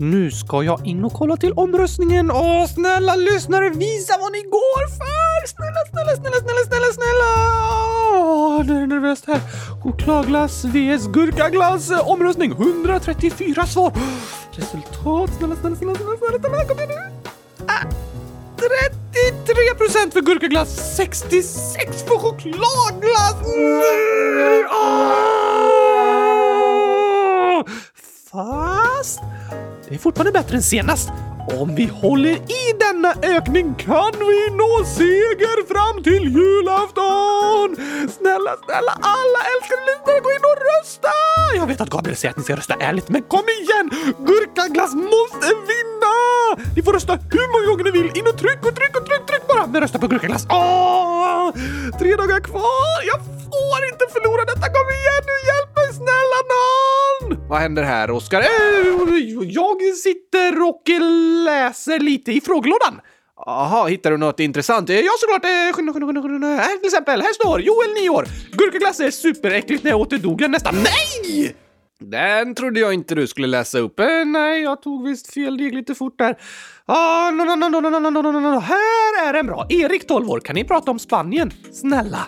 Nu 0.00 0.30
ska 0.30 0.62
jag 0.62 0.86
in 0.86 1.04
och 1.04 1.12
kolla 1.12 1.36
till 1.36 1.52
omröstningen. 1.52 2.30
Åh, 2.30 2.66
snälla 2.66 3.16
lyssnare, 3.16 3.70
visa 3.70 4.14
vad 4.20 4.32
ni 4.32 4.42
går 4.42 4.88
för! 4.88 5.46
Snälla, 5.46 5.80
snälla, 5.90 6.16
snälla, 6.16 6.36
snälla, 6.36 6.60
snälla, 6.66 6.92
snälla! 6.92 7.30
Åh, 8.14 8.64
nu 8.66 8.76
är 8.76 8.80
det 8.80 8.86
nervöst 8.86 9.24
här. 9.26 9.40
Chokladglass 9.82 10.64
vs 10.64 11.06
gurkaglass. 11.06 11.90
Omröstning 12.04 12.52
134 12.52 13.66
svar. 13.66 13.92
Resultat, 14.52 15.30
snälla, 15.38 15.56
snälla, 15.56 15.76
snälla, 15.76 15.94
snälla, 15.94 16.16
snälla, 16.18 16.38
snälla, 16.38 16.64
kom 16.64 16.78
igen 16.78 16.88
nu. 16.88 16.94
Ah, 17.66 17.84
33 18.56 19.74
procent 19.78 20.12
för 20.12 20.20
gurkaglass, 20.20 20.96
66 20.96 22.02
för 22.02 22.18
chokladglass! 22.18 23.36
Nej! 23.56 24.64
Åh! 24.70 25.22
Fast 28.30 29.20
det 29.92 29.96
är 29.96 29.98
fortfarande 29.98 30.32
bättre 30.32 30.56
än 30.56 30.62
senast. 30.62 31.10
Om 31.48 31.74
vi 31.74 31.84
håller 31.86 32.30
i 32.34 32.62
denna 32.80 33.14
ökning 33.22 33.74
kan 33.74 34.12
vi 34.18 34.50
nå 34.60 34.84
seger 34.84 35.66
fram 35.72 36.02
till 36.02 36.22
julafton! 36.36 37.76
Snälla, 38.18 38.52
snälla, 38.64 38.92
alla 39.16 39.40
älskade 39.52 39.82
lyssnare, 39.88 40.20
gå 40.20 40.30
in 40.36 40.44
och 40.50 40.58
rösta! 40.70 41.08
Jag 41.56 41.66
vet 41.66 41.80
att 41.80 41.90
Gabriel 41.90 42.16
säger 42.16 42.30
att 42.30 42.36
ni 42.38 42.44
ska 42.44 42.56
rösta 42.56 42.74
ärligt, 42.80 43.08
men 43.08 43.22
kom 43.22 43.44
igen! 43.60 43.90
Gurkaglass 44.18 44.94
måste 44.94 45.46
vinna! 45.70 46.14
Ni 46.76 46.82
får 46.82 46.92
rösta 46.92 47.12
hur 47.12 47.46
många 47.52 47.66
gånger 47.70 47.84
ni 47.84 47.90
vill. 47.98 48.18
In 48.18 48.26
och 48.26 48.38
tryck 48.38 48.66
och 48.68 48.74
tryck 48.76 48.96
och 49.00 49.06
tryck, 49.06 49.26
tryck 49.26 49.46
bara! 49.48 49.66
Men 49.66 49.80
rösta 49.80 49.98
på 49.98 50.06
gurkaglass. 50.06 50.46
Åh! 50.50 51.50
Tre 51.98 52.16
dagar 52.16 52.40
kvar! 52.40 52.96
Jag 53.10 53.18
får 53.50 53.78
inte 53.92 54.04
förlora 54.14 54.44
detta! 54.44 54.66
Kom 54.76 54.88
igen 54.98 55.22
nu, 55.30 55.36
hjälp 55.50 55.70
mig 55.76 55.88
snälla 56.00 56.38
nån! 56.52 57.48
Vad 57.48 57.58
händer 57.60 57.82
här, 57.82 58.10
Oskar? 58.10 58.40
Eh, 58.40 58.46
Jag 59.42 59.76
sitter 59.96 60.62
och 60.68 60.82
läser 61.44 61.98
lite 61.98 62.32
i 62.32 62.40
frågelådan. 62.40 63.00
Jaha, 63.46 63.86
hittar 63.86 64.10
du 64.10 64.16
något 64.16 64.40
intressant? 64.40 64.88
Ja, 64.88 65.12
såklart. 65.20 65.44
Eh, 65.44 65.72
skynda, 65.74 65.92
skynda, 65.92 66.06
skynda, 66.06 66.22
skynda. 66.22 66.46
Här 66.46 66.76
till 66.76 66.86
exempel. 66.86 67.22
Här 67.22 67.32
står 67.32 67.60
Joel, 67.60 67.92
9 67.94 68.08
år. 68.10 68.26
Gurkaglass 68.52 69.00
är 69.00 69.10
superäckligt. 69.10 69.84
När 69.84 69.90
jag 69.90 70.00
åt 70.00 70.10
det 70.10 70.18
dog 70.18 70.42
jag 70.42 70.50
nästan. 70.50 70.74
Nej! 70.74 71.56
Den 72.00 72.54
trodde 72.54 72.80
jag 72.80 72.94
inte 72.94 73.14
du 73.14 73.26
skulle 73.26 73.46
läsa 73.46 73.78
upp. 73.78 74.00
Eh, 74.00 74.24
nej, 74.26 74.62
jag 74.62 74.82
tog 74.82 75.08
visst 75.08 75.34
fel. 75.34 75.56
Det 75.56 75.64
gick 75.64 75.74
lite 75.74 75.94
fort 75.94 76.18
där. 76.18 76.36
Ah, 76.86 77.30
no, 77.30 77.44
no, 77.44 77.54
no, 77.56 77.80
no, 77.80 77.90
no, 77.90 78.10
no, 78.10 78.32
no, 78.32 78.40
no. 78.40 78.58
Här 78.58 79.28
är 79.28 79.34
en 79.34 79.46
bra. 79.46 79.66
Erik, 79.68 80.06
12 80.06 80.30
år. 80.30 80.40
Kan 80.40 80.54
ni 80.54 80.64
prata 80.64 80.90
om 80.90 80.98
Spanien? 80.98 81.50
Snälla. 81.72 82.26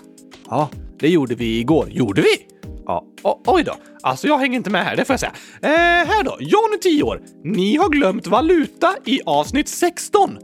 Ja, 0.51 0.71
det 0.99 1.09
gjorde 1.09 1.35
vi 1.35 1.59
igår. 1.61 1.89
Gjorde 1.91 2.23
vi? 2.23 2.54
Ja. 2.87 3.05
O 3.23 3.41
oj 3.47 3.63
då. 3.65 3.75
Alltså, 4.03 4.27
jag 4.27 4.39
hänger 4.39 4.57
inte 4.57 4.71
med 4.71 4.85
här, 4.85 4.97
det 4.97 5.05
får 5.05 5.13
jag 5.13 5.21
säga. 5.21 5.33
Eh, 5.63 6.09
här 6.09 6.23
då. 6.23 6.37
John, 6.41 6.79
10 6.81 7.03
år. 7.03 7.21
Ni 7.45 7.77
har 7.77 7.89
glömt 7.89 8.27
valuta 8.27 8.95
i 9.05 9.21
avsnitt 9.27 9.69
16. 9.69 10.39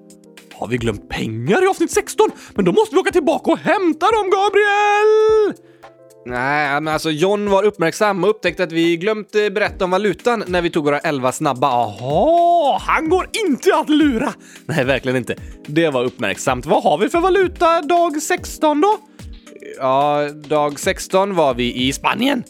Har 0.55 0.67
vi 0.67 0.77
glömt 0.77 1.09
pengar 1.09 1.65
i 1.65 1.67
avsnitt 1.67 1.91
16? 1.91 2.31
Men 2.55 2.65
då 2.65 2.73
måste 2.73 2.95
vi 2.95 3.01
åka 3.01 3.11
tillbaka 3.11 3.51
och 3.53 3.59
hämta 3.59 4.07
dem, 4.07 4.31
Gabriel! 4.31 5.55
Nej, 6.27 6.81
men 6.81 6.89
alltså 6.89 7.11
John 7.11 7.51
var 7.51 7.63
uppmärksam 7.63 8.25
och 8.25 8.31
upptäckte 8.31 8.63
att 8.63 8.73
vi 8.73 8.97
glömt 8.97 9.35
eh, 9.35 9.49
berätta 9.49 9.85
om 9.85 9.91
valutan 9.91 10.45
när 10.47 10.63
vi 10.63 10.71
tog 10.71 10.85
våra 10.85 10.99
elva 10.99 11.33
snabba. 11.33 11.69
Jaha, 11.69 12.79
han 12.87 13.09
går 13.09 13.29
inte 13.47 13.77
att 13.77 13.89
lura! 13.89 14.33
Nej, 14.67 14.85
verkligen 14.85 15.17
inte. 15.17 15.37
Det 15.67 15.89
var 15.89 16.05
uppmärksamt. 16.05 16.67
Vad 16.67 16.83
har 16.83 16.99
vi 16.99 17.09
för 17.09 17.21
valuta 17.21 17.83
dag 17.83 18.23
16 18.23 18.81
då? 18.81 18.99
Ja, 19.79 20.29
dag 20.49 20.81
16 20.81 21.35
var 21.35 21.55
vi 21.55 21.75
i 21.89 21.93
Spanien. 21.93 22.43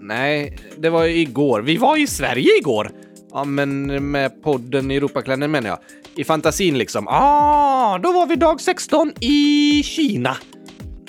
Nej, 0.00 0.58
det 0.78 0.90
var 0.90 1.04
igår. 1.04 1.60
Vi 1.60 1.76
var 1.76 1.96
i 1.96 2.06
Sverige 2.06 2.58
igår. 2.58 2.90
Ja, 3.32 3.44
men 3.44 3.86
med 4.10 4.42
podden 4.42 4.90
Europaklännen 4.90 5.50
menar 5.50 5.68
jag. 5.68 5.78
I 6.16 6.24
fantasin 6.24 6.78
liksom. 6.78 7.08
Ah, 7.08 7.98
då 7.98 8.12
var 8.12 8.26
vi 8.26 8.36
dag 8.36 8.60
16 8.60 9.12
i 9.20 9.82
Kina. 9.84 10.36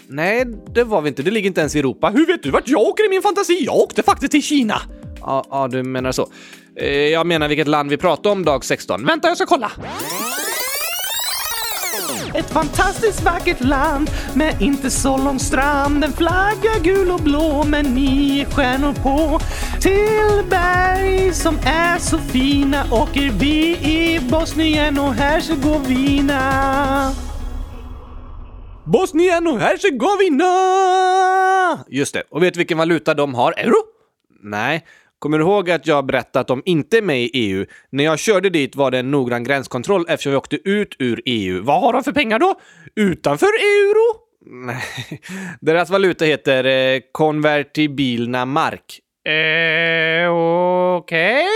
Nej, 0.07 0.45
det 0.73 0.83
var 0.83 1.01
vi 1.01 1.09
inte. 1.09 1.23
Det 1.23 1.31
ligger 1.31 1.47
inte 1.47 1.61
ens 1.61 1.75
i 1.75 1.79
Europa. 1.79 2.09
Hur 2.09 2.25
vet 2.27 2.43
du 2.43 2.51
vart 2.51 2.67
jag 2.67 2.81
åker 2.81 3.05
i 3.05 3.09
min 3.09 3.21
fantasi? 3.21 3.65
Jag 3.65 3.75
åkte 3.75 4.03
faktiskt 4.03 4.31
till 4.31 4.43
Kina. 4.43 4.81
Ja, 5.21 5.45
ja 5.49 5.67
du 5.67 5.83
menar 5.83 6.11
så. 6.11 6.27
Eh, 6.75 6.87
Jag 6.89 7.27
menar 7.27 7.47
vilket 7.47 7.67
land 7.67 7.89
vi 7.89 7.97
pratade 7.97 8.29
om 8.29 8.45
dag 8.45 8.65
16. 8.65 9.05
Vänta, 9.05 9.27
jag 9.27 9.37
ska 9.37 9.45
kolla. 9.45 9.71
Ett 12.33 12.49
fantastiskt 12.49 13.23
vackert 13.23 13.63
land 13.63 14.09
med 14.35 14.61
inte 14.61 14.89
så 14.89 15.17
lång 15.17 15.39
strand. 15.39 16.03
En 16.03 16.13
flagga 16.13 16.79
gul 16.83 17.11
och 17.11 17.19
blå 17.19 17.63
med 17.63 17.85
nio 17.85 18.45
stjärnor 18.45 18.93
på. 18.93 19.39
Till 19.81 20.49
berg 20.49 21.33
som 21.33 21.57
är 21.65 21.99
så 21.99 22.17
fina 22.17 22.83
åker 22.91 23.31
vi 23.31 23.77
i 23.77 24.19
Bosnien 24.31 24.99
och 24.99 25.13
Hercegovina. 25.13 27.11
Bosnien 28.85 29.47
och 29.47 29.59
Hercegovina! 29.59 30.45
Just 31.87 32.13
det. 32.13 32.23
Och 32.29 32.43
vet 32.43 32.53
du 32.53 32.57
vilken 32.57 32.77
valuta 32.77 33.13
de 33.13 33.35
har? 33.35 33.53
Euro? 33.57 33.77
Nej. 34.41 34.85
Kommer 35.19 35.37
du 35.37 35.43
ihåg 35.43 35.71
att 35.71 35.87
jag 35.87 36.05
berättade 36.05 36.41
att 36.41 36.47
de 36.47 36.61
inte 36.65 36.97
är 36.97 37.01
med 37.01 37.21
i 37.21 37.29
EU? 37.33 37.65
När 37.89 38.03
jag 38.03 38.19
körde 38.19 38.49
dit 38.49 38.75
var 38.75 38.91
det 38.91 38.99
en 38.99 39.11
noggrann 39.11 39.43
gränskontroll 39.43 40.05
eftersom 40.09 40.31
vi 40.31 40.37
åkte 40.37 40.69
ut 40.69 40.95
ur 40.99 41.21
EU. 41.25 41.61
Vad 41.63 41.81
har 41.81 41.93
de 41.93 42.03
för 42.03 42.11
pengar 42.11 42.39
då? 42.39 42.55
Utanför 42.95 43.45
euro? 43.47 44.19
Nej, 44.45 44.83
deras 45.61 45.89
valuta 45.89 46.25
heter 46.25 46.63
eh, 46.63 47.01
konvertibilna 47.11 48.45
mark. 48.45 48.99
Eh, 49.25 50.31
okej. 50.97 51.47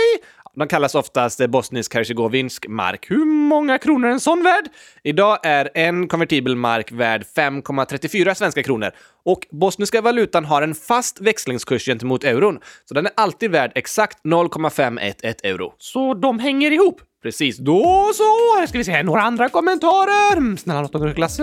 De 0.56 0.68
kallas 0.68 0.94
oftast 0.94 1.46
bosnisk-hercegovinsk 1.48 2.68
mark. 2.68 3.10
Hur 3.10 3.24
många 3.24 3.78
kronor 3.78 4.08
är 4.08 4.12
en 4.12 4.20
sån 4.20 4.42
värd? 4.42 4.64
Idag 5.02 5.38
är 5.42 5.70
en 5.74 6.08
konvertibel 6.08 6.56
mark 6.56 6.92
värd 6.92 7.24
5,34 7.36 8.34
svenska 8.34 8.62
kronor 8.62 8.90
och 9.24 9.46
bosniska 9.50 10.00
valutan 10.00 10.44
har 10.44 10.62
en 10.62 10.74
fast 10.74 11.20
växlingskurs 11.20 11.86
gentemot 11.86 12.24
euron, 12.24 12.60
så 12.84 12.94
den 12.94 13.06
är 13.06 13.12
alltid 13.16 13.50
värd 13.50 13.72
exakt 13.74 14.24
0,511 14.24 15.34
euro. 15.42 15.74
Så 15.78 16.14
de 16.14 16.38
hänger 16.38 16.70
ihop? 16.70 17.00
Precis. 17.24 17.56
Då 17.56 18.10
så, 18.14 18.58
här 18.58 18.66
ska 18.66 18.78
vi 18.78 18.84
se 18.84 18.92
här, 18.92 19.02
några 19.02 19.22
andra 19.22 19.48
kommentarer. 19.48 20.56
Snälla 20.56 20.82
låt 20.82 20.92
dem 20.92 21.12
glass. 21.12 21.40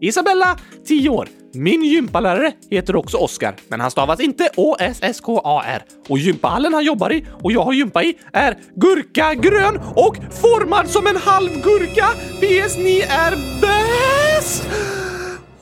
Isabella, 0.00 0.58
10 0.86 1.08
år. 1.08 1.28
Min 1.54 1.84
gympalärare 1.84 2.52
heter 2.70 2.96
också 2.96 3.16
Oskar, 3.16 3.54
men 3.68 3.80
han 3.80 3.90
stavas 3.90 4.20
inte 4.20 4.48
O-S-S-K-A-R. 4.56 5.82
Och 6.08 6.18
gympahallen 6.18 6.74
han 6.74 6.84
jobbar 6.84 7.12
i 7.12 7.26
och 7.42 7.52
jag 7.52 7.62
har 7.62 7.72
gympa 7.72 8.02
i 8.02 8.18
är 8.32 8.56
gurkagrön 8.74 9.80
och 9.96 10.16
formad 10.16 10.90
som 10.90 11.06
en 11.06 11.16
halv 11.16 11.50
gurka. 11.50 12.06
PS, 12.40 12.76
ni 12.76 13.00
är 13.00 13.60
bäst! 13.60 14.68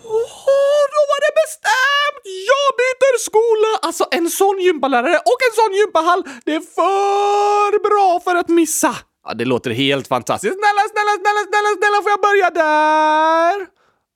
Åh, 0.04 0.82
då 0.94 1.00
var 1.10 1.20
det 1.20 1.34
bestämt! 1.42 2.03
Jag 2.24 2.70
byter 2.80 3.18
skola! 3.18 3.78
Alltså 3.82 4.04
en 4.10 4.30
sån 4.30 4.58
gympalärare 4.60 5.16
och 5.16 5.40
en 5.46 5.54
sån 5.54 5.72
gympahall, 5.78 6.22
det 6.44 6.54
är 6.54 6.60
för 6.60 7.88
bra 7.88 8.20
för 8.24 8.34
att 8.34 8.48
missa. 8.48 8.96
Ja, 9.24 9.34
det 9.34 9.44
låter 9.44 9.70
helt 9.70 10.08
fantastiskt. 10.08 10.54
Snälla, 10.54 10.82
snälla, 10.92 11.12
snälla, 11.20 11.40
snälla, 11.48 11.68
snälla, 11.78 12.02
får 12.02 12.10
jag 12.10 12.20
börja 12.20 12.50
där? 12.50 13.66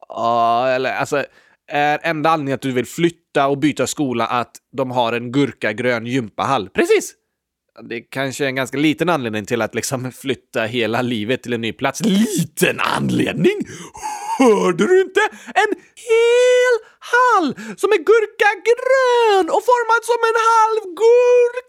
Ja, 0.08 0.68
eller 0.68 0.92
alltså, 0.92 1.24
är 1.68 1.98
enda 2.02 2.30
anledningen 2.30 2.54
att 2.54 2.62
du 2.62 2.72
vill 2.72 2.86
flytta 2.86 3.48
och 3.48 3.58
byta 3.58 3.86
skola 3.86 4.26
att 4.26 4.52
de 4.76 4.90
har 4.90 5.12
en 5.12 5.32
gurkagrön 5.32 6.06
gympahall? 6.06 6.68
Precis. 6.68 7.14
Det 7.82 8.00
kanske 8.00 8.44
är 8.44 8.48
en 8.48 8.54
ganska 8.54 8.78
liten 8.78 9.08
anledning 9.08 9.46
till 9.46 9.62
att 9.62 9.74
liksom 9.74 10.12
flytta 10.12 10.62
hela 10.62 11.02
livet 11.02 11.42
till 11.42 11.52
en 11.52 11.60
ny 11.60 11.72
plats. 11.72 12.00
Liten 12.04 12.80
anledning? 12.80 13.58
Hörde 14.38 14.86
du 14.86 15.00
inte? 15.00 15.20
En 15.54 15.72
hel 15.94 16.74
hall 16.98 17.54
som 17.76 17.92
är 17.92 17.96
gurkagrön 17.96 19.50
och 19.50 19.62
formad 19.64 20.04
som 20.04 20.20
en 20.30 20.38
halv 20.50 20.94
gurka! 20.94 21.68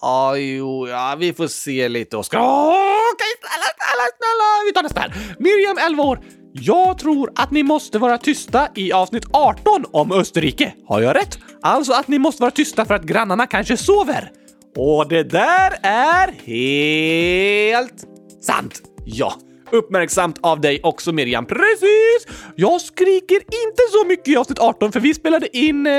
Ja, 0.00 0.36
jo, 0.36 0.88
ja, 0.88 1.16
vi 1.18 1.32
får 1.32 1.46
se 1.46 1.88
lite, 1.88 2.16
Oskar. 2.16 2.38
Okej, 2.38 3.32
snälla, 3.40 3.68
snälla, 3.76 4.06
snälla. 4.18 4.64
Vi 4.66 4.72
tar 4.72 4.82
nästa 4.82 5.00
här. 5.00 5.36
Miriam, 5.38 5.78
11 5.78 6.02
år. 6.02 6.20
Jag 6.52 6.98
tror 6.98 7.32
att 7.34 7.50
ni 7.50 7.62
måste 7.62 7.98
vara 7.98 8.18
tysta 8.18 8.68
i 8.74 8.92
avsnitt 8.92 9.24
18 9.32 9.84
om 9.92 10.12
Österrike. 10.12 10.74
Har 10.86 11.00
jag 11.00 11.16
rätt? 11.16 11.38
Alltså 11.62 11.92
att 11.92 12.08
ni 12.08 12.18
måste 12.18 12.42
vara 12.42 12.50
tysta 12.50 12.84
för 12.84 12.94
att 12.94 13.02
grannarna 13.02 13.46
kanske 13.46 13.76
sover. 13.76 14.30
Och 14.76 15.08
det 15.08 15.22
där 15.22 15.78
är 15.82 16.28
helt 16.44 18.04
sant. 18.42 18.82
Ja, 19.04 19.34
uppmärksamt 19.70 20.38
av 20.40 20.60
dig 20.60 20.80
också, 20.82 21.12
Miriam. 21.12 21.46
Precis! 21.46 22.26
Jag 22.56 22.80
skriker 22.80 23.36
inte 23.36 23.82
så 23.92 24.06
mycket 24.06 24.28
i 24.28 24.36
avsnitt 24.36 24.58
18 24.58 24.92
för 24.92 25.00
vi 25.00 25.14
spelade 25.14 25.56
in, 25.56 25.86
eh, 25.86 25.92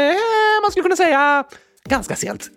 man 0.62 0.72
skulle 0.72 0.84
kunna 0.84 0.96
säga, 0.96 1.44
ganska 1.90 2.16
sent. 2.16 2.50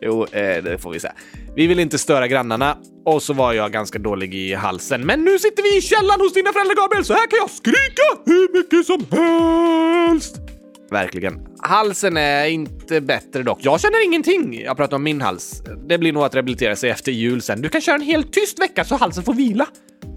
jo, 0.00 0.24
eh, 0.24 0.62
det 0.62 0.78
får 0.82 0.90
vi 0.90 1.00
säga. 1.00 1.14
Vi 1.56 1.66
vill 1.66 1.78
inte 1.78 1.98
störa 1.98 2.28
grannarna 2.28 2.76
och 3.04 3.22
så 3.22 3.32
var 3.32 3.52
jag 3.52 3.72
ganska 3.72 3.98
dålig 3.98 4.34
i 4.34 4.54
halsen. 4.54 5.06
Men 5.06 5.24
nu 5.24 5.38
sitter 5.38 5.62
vi 5.62 5.76
i 5.76 5.80
källaren 5.80 6.20
hos 6.20 6.32
dina 6.32 6.52
föräldrar 6.52 6.74
Gabriel, 6.74 7.04
så 7.04 7.12
här 7.12 7.26
kan 7.26 7.38
jag 7.38 7.50
skrika 7.50 8.02
hur 8.24 8.52
mycket 8.52 8.86
som 8.86 9.06
helst! 9.10 10.55
Verkligen. 10.96 11.40
Halsen 11.62 12.16
är 12.16 12.46
inte 12.46 13.00
bättre 13.00 13.42
dock. 13.42 13.58
Jag 13.62 13.80
känner 13.80 14.04
ingenting. 14.04 14.60
Jag 14.60 14.76
pratar 14.76 14.96
om 14.96 15.02
min 15.02 15.20
hals. 15.20 15.62
Det 15.88 15.98
blir 15.98 16.12
nog 16.12 16.22
att 16.22 16.34
rehabilitera 16.34 16.76
sig 16.76 16.90
efter 16.90 17.12
jul 17.12 17.42
sen. 17.42 17.62
Du 17.62 17.68
kan 17.68 17.80
köra 17.80 17.94
en 17.94 18.02
helt 18.02 18.32
tyst 18.32 18.60
vecka 18.60 18.84
så 18.84 18.96
halsen 18.96 19.24
får 19.24 19.34
vila. 19.34 19.66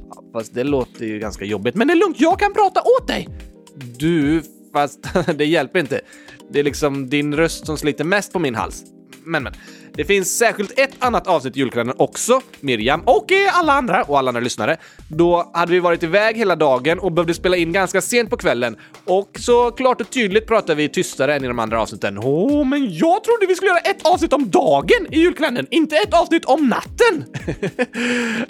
Ja, 0.10 0.24
fast 0.34 0.54
det 0.54 0.64
låter 0.64 1.06
ju 1.06 1.20
ganska 1.20 1.46
jobbigt. 1.46 1.76
Men 1.76 1.88
det 1.88 1.94
är 1.94 1.96
lugnt, 1.96 2.16
jag 2.20 2.40
kan 2.40 2.54
prata 2.54 2.82
åt 2.82 3.08
dig. 3.08 3.30
Du, 3.98 4.42
fast 4.74 5.08
det 5.36 5.46
hjälper 5.46 5.80
inte. 5.80 6.02
Det 6.52 6.60
är 6.60 6.64
liksom 6.64 7.10
din 7.10 7.36
röst 7.36 7.66
som 7.66 7.78
sliter 7.78 8.04
mest 8.04 8.34
på 8.34 8.40
min 8.40 8.56
hals. 8.56 8.84
Men, 9.24 9.44
men. 9.44 9.54
Det 10.00 10.06
finns 10.06 10.38
särskilt 10.38 10.80
ett 10.80 10.92
annat 11.00 11.28
avsnitt 11.28 11.58
i 11.58 11.60
julkalendern 11.60 11.96
också, 12.00 12.42
Miriam 12.60 13.02
och 13.06 13.32
alla 13.52 13.74
andra 13.74 14.04
och 14.04 14.20
alla 14.20 14.30
andra 14.30 14.42
lyssnare. 14.42 14.78
Då 15.08 15.52
hade 15.54 15.72
vi 15.72 15.80
varit 15.80 16.04
iväg 16.04 16.38
hela 16.38 16.56
dagen 16.56 17.00
och 17.00 17.12
behövde 17.12 17.34
spela 17.34 17.58
in 17.58 17.72
ganska 17.72 18.02
sent 18.02 18.30
på 18.30 18.38
kvällen. 18.38 18.76
Och 19.06 19.30
så 19.40 19.72
klart 19.72 20.02
och 20.02 20.10
tydligt 20.10 20.48
pratar 20.48 20.76
vi 20.76 20.90
tystare 20.90 21.36
än 21.36 21.44
i 21.44 21.48
de 21.48 21.60
andra 21.60 21.82
avsnitten. 21.82 22.18
Åh, 22.18 22.24
oh, 22.26 22.66
men 22.66 22.94
jag 22.94 23.24
trodde 23.24 23.46
vi 23.48 23.56
skulle 23.56 23.70
göra 23.70 23.80
ett 23.80 24.06
avsnitt 24.06 24.34
om 24.34 24.50
dagen 24.50 25.08
i 25.12 25.20
julkalendern, 25.20 25.68
inte 25.72 25.96
ett 25.96 26.14
avsnitt 26.14 26.46
om 26.46 26.68
natten! 26.68 27.26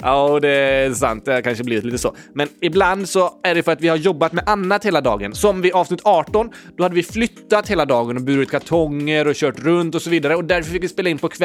ja, 0.00 0.38
det 0.40 0.50
är 0.50 0.92
sant. 0.94 1.24
Det 1.24 1.32
har 1.32 1.42
kanske 1.42 1.64
blivit 1.64 1.84
lite 1.84 1.98
så. 1.98 2.16
Men 2.34 2.48
ibland 2.60 3.08
så 3.08 3.40
är 3.42 3.54
det 3.54 3.62
för 3.62 3.72
att 3.72 3.80
vi 3.80 3.88
har 3.88 3.96
jobbat 3.96 4.32
med 4.32 4.48
annat 4.48 4.84
hela 4.84 5.00
dagen. 5.00 5.34
Som 5.34 5.62
vid 5.62 5.72
avsnitt 5.72 6.00
18, 6.04 6.50
då 6.76 6.82
hade 6.82 6.94
vi 6.94 7.02
flyttat 7.02 7.70
hela 7.70 7.84
dagen 7.84 8.16
och 8.16 8.22
burit 8.22 8.50
kartonger 8.50 9.26
och 9.26 9.34
kört 9.34 9.58
runt 9.58 9.94
och 9.94 10.02
så 10.02 10.10
vidare 10.10 10.36
och 10.36 10.44
därför 10.44 10.70
fick 10.70 10.82
vi 10.82 10.88
spela 10.88 11.08
in 11.08 11.18
på 11.18 11.28
kvällen 11.28 11.39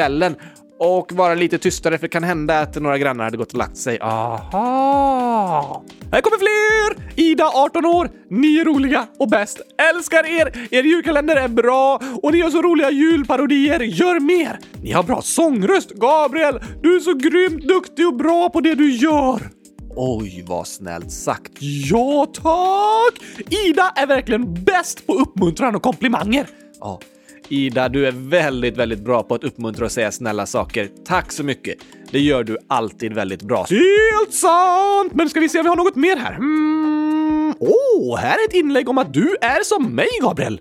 och 0.78 1.12
vara 1.12 1.34
lite 1.34 1.58
tystare 1.58 1.98
för 1.98 2.02
det 2.02 2.08
kan 2.08 2.24
hända 2.24 2.60
att 2.60 2.74
några 2.74 2.98
grannar 2.98 3.24
hade 3.24 3.36
gått 3.36 3.52
och 3.52 3.58
lagt 3.58 3.76
sig. 3.76 3.98
Aha! 4.00 5.84
Här 6.12 6.20
kommer 6.20 6.38
fler! 6.38 7.12
Ida, 7.16 7.44
18 7.54 7.86
år. 7.86 8.10
Ni 8.30 8.58
är 8.58 8.64
roliga 8.64 9.06
och 9.18 9.28
bäst. 9.28 9.60
Älskar 9.90 10.26
er! 10.26 10.68
Er 10.70 10.82
julkalender 10.82 11.36
är 11.36 11.48
bra 11.48 12.00
och 12.22 12.32
ni 12.32 12.38
gör 12.38 12.50
så 12.50 12.62
roliga 12.62 12.90
julparodier. 12.90 13.80
Gör 13.80 14.20
mer! 14.20 14.58
Ni 14.82 14.92
har 14.92 15.02
bra 15.02 15.22
sångröst. 15.22 15.90
Gabriel, 15.90 16.60
du 16.82 16.96
är 16.96 17.00
så 17.00 17.14
grymt 17.14 17.68
duktig 17.68 18.06
och 18.06 18.16
bra 18.16 18.48
på 18.48 18.60
det 18.60 18.74
du 18.74 18.92
gör. 18.92 19.50
Oj, 19.96 20.44
vad 20.46 20.66
snällt 20.66 21.12
sagt. 21.12 21.52
Ja, 21.60 22.26
tack! 22.34 23.22
Ida 23.66 23.92
är 23.96 24.06
verkligen 24.06 24.64
bäst 24.64 25.06
på 25.06 25.12
uppmuntran 25.14 25.76
och 25.76 25.82
komplimanger. 25.82 26.46
Ja, 26.80 27.00
Ida, 27.48 27.88
du 27.88 28.06
är 28.06 28.12
väldigt, 28.12 28.76
väldigt 28.76 29.00
bra 29.00 29.22
på 29.22 29.34
att 29.34 29.44
uppmuntra 29.44 29.84
och 29.84 29.92
säga 29.92 30.12
snälla 30.12 30.46
saker. 30.46 30.88
Tack 31.06 31.32
så 31.32 31.44
mycket. 31.44 31.74
Det 32.10 32.20
gör 32.20 32.44
du 32.44 32.58
alltid 32.68 33.12
väldigt 33.12 33.42
bra. 33.42 33.66
Helt 33.70 34.34
sant! 34.34 35.14
Men 35.14 35.30
ska 35.30 35.40
vi 35.40 35.48
se 35.48 35.58
om 35.58 35.64
vi 35.64 35.68
har 35.68 35.76
något 35.76 35.96
mer 35.96 36.16
här? 36.16 36.34
Mm. 36.34 37.54
Åh, 37.60 37.70
Åh, 37.96 38.14
oh, 38.14 38.18
här 38.18 38.38
är 38.38 38.48
ett 38.48 38.54
inlägg 38.54 38.88
om 38.88 38.98
att 38.98 39.14
du 39.14 39.36
är 39.40 39.64
som 39.64 39.94
mig, 39.94 40.08
Gabriel. 40.22 40.60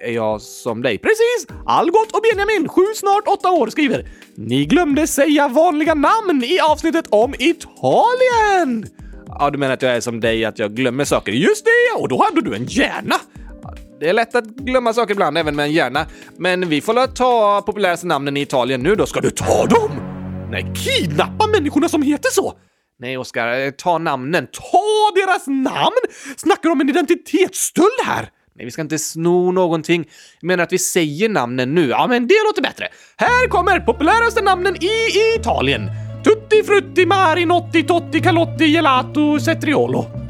Är 0.00 0.12
jag 0.12 0.42
som 0.42 0.82
dig? 0.82 0.98
Precis! 0.98 1.46
Algot 1.66 2.12
och 2.12 2.20
Benjamin, 2.22 2.68
sju 2.68 2.82
snart 2.94 3.28
åtta 3.28 3.50
år, 3.50 3.66
skriver 3.66 4.08
Ni 4.34 4.64
glömde 4.64 5.06
säga 5.06 5.48
vanliga 5.48 5.94
namn 5.94 6.44
i 6.44 6.58
avsnittet 6.60 7.06
om 7.08 7.34
Italien! 7.38 8.86
Ja, 9.26 9.50
du 9.50 9.58
menar 9.58 9.74
att 9.74 9.82
jag 9.82 9.96
är 9.96 10.00
som 10.00 10.20
dig, 10.20 10.44
att 10.44 10.58
jag 10.58 10.74
glömmer 10.74 11.04
saker? 11.04 11.32
Just 11.32 11.64
det, 11.64 12.00
och 12.00 12.08
då 12.08 12.24
hade 12.24 12.40
du 12.50 12.56
en 12.56 12.64
hjärna! 12.64 13.14
Det 14.02 14.08
är 14.08 14.12
lätt 14.12 14.34
att 14.34 14.44
glömma 14.44 14.92
saker 14.92 15.14
ibland, 15.14 15.38
även 15.38 15.56
med 15.56 15.64
en 15.64 15.72
hjärna. 15.72 16.06
Men 16.36 16.68
vi 16.68 16.80
får 16.80 17.06
ta 17.06 17.62
populäraste 17.66 18.06
namnen 18.06 18.36
i 18.36 18.40
Italien 18.40 18.82
nu 18.82 18.94
då. 18.94 19.06
Ska 19.06 19.20
du 19.20 19.30
ta 19.30 19.66
dem? 19.66 19.90
Nej, 20.50 20.66
kidnappa 20.74 21.46
människorna 21.46 21.88
som 21.88 22.02
heter 22.02 22.30
så! 22.30 22.54
Nej, 22.98 23.18
Oskar, 23.18 23.60
eh, 23.60 23.70
ta 23.70 23.98
namnen. 23.98 24.46
Ta 24.46 25.20
deras 25.20 25.46
namn! 25.46 25.96
Snackar 26.36 26.70
om 26.70 26.80
en 26.80 26.88
identitetsstöld 26.88 27.86
här! 28.06 28.28
Nej, 28.56 28.64
vi 28.64 28.70
ska 28.70 28.82
inte 28.82 28.98
sno 28.98 29.52
någonting. 29.52 30.08
Jag 30.40 30.46
menar 30.46 30.64
att 30.64 30.72
vi 30.72 30.78
säger 30.78 31.28
namnen 31.28 31.74
nu. 31.74 31.88
Ja, 31.88 32.06
men 32.06 32.26
det 32.26 32.34
låter 32.46 32.62
bättre. 32.62 32.88
Här 33.16 33.48
kommer 33.48 33.80
populäraste 33.80 34.42
namnen 34.42 34.76
i 34.76 34.90
Italien. 35.38 35.90
Tutti 36.24 36.62
frutti 36.62 37.06
mari 37.06 37.44
notti 37.44 37.82
totti 37.82 38.20
calotti 38.20 38.64
gelato 38.64 39.38
cetriolo. 39.40 40.21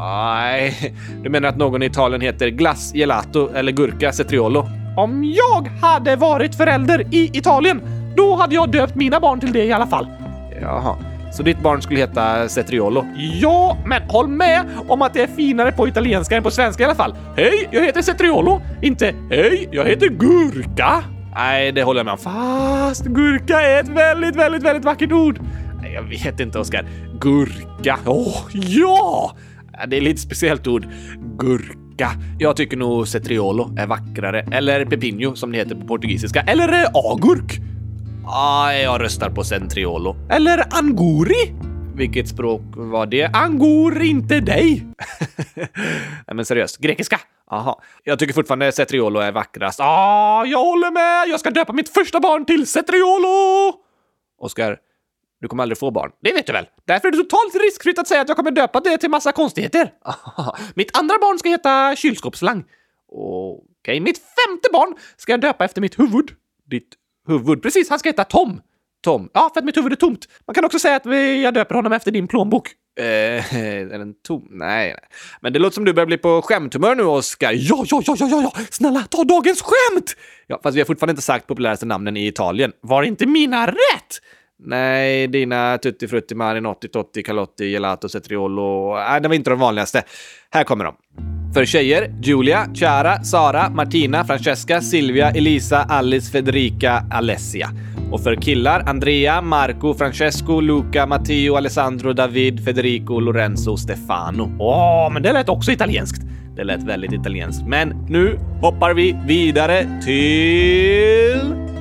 Nej, 0.00 0.94
du 1.22 1.30
menar 1.30 1.48
att 1.48 1.56
någon 1.56 1.82
i 1.82 1.86
Italien 1.86 2.20
heter 2.20 2.48
glass 2.48 2.94
gelato 2.94 3.50
eller 3.54 3.72
gurka 3.72 4.12
cetriolo? 4.12 4.66
Om 4.96 5.24
jag 5.24 5.68
hade 5.82 6.16
varit 6.16 6.54
förälder 6.54 7.14
i 7.14 7.30
Italien, 7.38 7.80
då 8.16 8.36
hade 8.36 8.54
jag 8.54 8.70
döpt 8.70 8.94
mina 8.94 9.20
barn 9.20 9.40
till 9.40 9.52
det 9.52 9.64
i 9.64 9.72
alla 9.72 9.86
fall. 9.86 10.06
Jaha, 10.60 10.96
så 11.32 11.42
ditt 11.42 11.60
barn 11.60 11.82
skulle 11.82 12.00
heta 12.00 12.48
cetriolo? 12.48 13.06
Ja, 13.40 13.76
men 13.86 14.02
håll 14.02 14.28
med 14.28 14.64
om 14.88 15.02
att 15.02 15.14
det 15.14 15.22
är 15.22 15.26
finare 15.26 15.72
på 15.72 15.88
italienska 15.88 16.36
än 16.36 16.42
på 16.42 16.50
svenska 16.50 16.82
i 16.82 16.86
alla 16.86 16.94
fall. 16.94 17.14
Hej, 17.36 17.68
jag 17.70 17.84
heter 17.84 18.02
cetriolo, 18.02 18.60
inte 18.82 19.14
hej, 19.30 19.68
jag 19.72 19.84
heter 19.84 20.08
gurka. 20.08 21.02
Nej, 21.34 21.72
det 21.72 21.82
håller 21.82 21.98
jag 21.98 22.04
med 22.04 22.12
om. 22.12 22.18
Fast 22.18 23.04
gurka 23.04 23.60
är 23.60 23.80
ett 23.80 23.88
väldigt, 23.88 24.36
väldigt, 24.36 24.62
väldigt 24.62 24.84
vackert 24.84 25.12
ord. 25.12 25.40
Nej, 25.82 25.92
jag 25.92 26.02
vet 26.02 26.40
inte, 26.40 26.58
Oskar. 26.58 26.86
Gurka. 27.20 27.98
Åh, 28.06 28.28
oh, 28.28 28.36
ja! 28.52 29.32
Det 29.86 29.96
är 29.96 30.00
lite 30.00 30.20
speciellt 30.20 30.66
ord. 30.66 30.86
Gurka. 31.38 32.10
Jag 32.38 32.56
tycker 32.56 32.76
nog 32.76 33.08
cetriolo 33.08 33.74
är 33.78 33.86
vackrare. 33.86 34.46
Eller 34.52 34.84
pepinho 34.84 35.34
som 35.36 35.52
det 35.52 35.58
heter 35.58 35.74
på 35.74 35.86
portugisiska. 35.86 36.40
Eller 36.40 36.72
eh, 36.72 36.90
agurk. 36.94 37.60
Ah, 38.26 38.72
jag 38.72 39.00
röstar 39.00 39.30
på 39.30 39.44
centriolo. 39.44 40.16
Eller 40.30 40.64
anguri. 40.70 41.54
Vilket 41.94 42.28
språk 42.28 42.62
var 42.76 43.06
det? 43.06 43.24
Angor 43.24 44.02
inte 44.02 44.40
dig! 44.40 44.86
Nej 45.54 46.34
men 46.34 46.44
seriöst, 46.44 46.78
grekiska? 46.78 47.20
Aha. 47.50 47.82
Jag 48.04 48.18
tycker 48.18 48.34
fortfarande 48.34 48.72
Cetriolo 48.72 49.20
är 49.20 49.32
vackrast. 49.32 49.80
Ah, 49.80 50.44
jag 50.44 50.58
håller 50.58 50.90
med! 50.90 51.32
Jag 51.32 51.40
ska 51.40 51.50
döpa 51.50 51.72
mitt 51.72 51.88
första 51.88 52.20
barn 52.20 52.44
till 52.44 52.66
Cetriolo! 52.66 53.74
Oskar, 54.40 54.78
du 55.40 55.48
kommer 55.48 55.62
aldrig 55.62 55.78
få 55.78 55.90
barn. 55.90 56.10
Det 56.22 56.32
vet 56.32 56.46
du 56.46 56.52
väl? 56.52 56.66
Därför 56.86 57.08
är 57.08 57.12
det 57.12 57.18
totalt 57.18 57.54
riskfritt 57.54 57.98
att 57.98 58.08
säga 58.08 58.20
att 58.20 58.28
jag 58.28 58.36
kommer 58.36 58.50
döpa 58.50 58.80
det 58.80 58.98
till 58.98 59.10
massa 59.10 59.32
konstigheter. 59.32 59.92
mitt 60.74 60.98
andra 60.98 61.18
barn 61.20 61.38
ska 61.38 61.48
heta 61.48 61.96
kylskåpsslang. 61.96 62.64
Okej, 63.08 63.62
okay. 63.82 64.00
mitt 64.00 64.18
femte 64.18 64.68
barn 64.72 64.94
ska 65.16 65.32
jag 65.32 65.40
döpa 65.40 65.64
efter 65.64 65.80
mitt 65.80 65.98
huvud. 65.98 66.30
Ditt 66.70 66.88
huvud? 67.26 67.62
Precis, 67.62 67.90
han 67.90 67.98
ska 67.98 68.08
heta 68.08 68.24
Tom. 68.24 68.60
Tom. 69.04 69.30
Ja, 69.32 69.50
för 69.54 69.60
att 69.60 69.64
mitt 69.64 69.76
huvud 69.76 69.92
är 69.92 69.96
tomt. 69.96 70.28
Man 70.46 70.54
kan 70.54 70.64
också 70.64 70.78
säga 70.78 70.96
att 70.96 71.06
jag 71.42 71.54
döper 71.54 71.74
honom 71.74 71.92
efter 71.92 72.10
din 72.10 72.28
plånbok. 72.28 72.68
Eh, 72.98 73.04
är 73.54 73.98
den 73.98 74.14
tom? 74.14 74.48
Nej, 74.50 74.88
nej. 74.88 75.08
Men 75.40 75.52
det 75.52 75.58
låter 75.58 75.74
som 75.74 75.84
du 75.84 75.92
börjar 75.92 76.06
bli 76.06 76.18
på 76.18 76.42
skämthumör 76.42 76.94
nu, 76.94 77.02
Oskar. 77.02 77.52
Ja, 77.52 77.84
ja, 77.90 78.02
ja, 78.06 78.16
ja, 78.18 78.26
ja, 78.30 78.62
Snälla, 78.70 79.02
ta 79.10 79.24
dagens 79.24 79.62
skämt! 79.62 80.16
Ja, 80.46 80.60
fast 80.62 80.76
vi 80.76 80.80
har 80.80 80.86
fortfarande 80.86 81.10
inte 81.10 81.22
sagt 81.22 81.46
populäraste 81.46 81.86
namnen 81.86 82.16
i 82.16 82.26
Italien. 82.26 82.72
Var 82.80 83.02
inte 83.02 83.26
mina 83.26 83.66
rätt? 83.66 84.20
Nej, 84.60 85.26
dina 85.26 85.78
Tutti 85.78 86.08
Frutti 86.08 86.34
Marinotti 86.34 86.88
Totti 86.88 87.22
Calotti 87.22 87.70
Gelato 87.70 88.08
Cetriolo. 88.08 88.94
Nej, 88.94 89.20
det 89.20 89.28
var 89.28 89.34
inte 89.34 89.50
de 89.50 89.58
vanligaste. 89.58 90.02
Här 90.50 90.64
kommer 90.64 90.84
de. 90.84 90.94
För 91.54 91.64
tjejer, 91.64 92.14
Julia, 92.22 92.66
Chiara, 92.74 93.24
Sara, 93.24 93.70
Martina, 93.70 94.24
Francesca, 94.24 94.80
Silvia, 94.80 95.30
Elisa, 95.30 95.82
Alice, 95.82 96.32
Federica, 96.32 97.04
Alessia. 97.10 97.70
Och 98.12 98.22
för 98.22 98.34
killar, 98.36 98.82
Andrea, 98.86 99.42
Marco, 99.42 99.94
Francesco, 99.94 100.60
Luca, 100.60 101.06
Matteo, 101.06 101.56
Alessandro, 101.56 102.12
David, 102.12 102.64
Federico, 102.64 103.20
Lorenzo, 103.20 103.76
Stefano. 103.76 104.56
Åh, 104.58 105.12
men 105.12 105.22
det 105.22 105.32
lät 105.32 105.48
också 105.48 105.72
italienskt. 105.72 106.22
Det 106.56 106.64
lät 106.64 106.82
väldigt 106.82 107.12
italienskt. 107.12 107.66
Men 107.66 108.06
nu 108.08 108.38
hoppar 108.60 108.94
vi 108.94 109.16
vidare 109.26 110.00
till... 110.04 111.77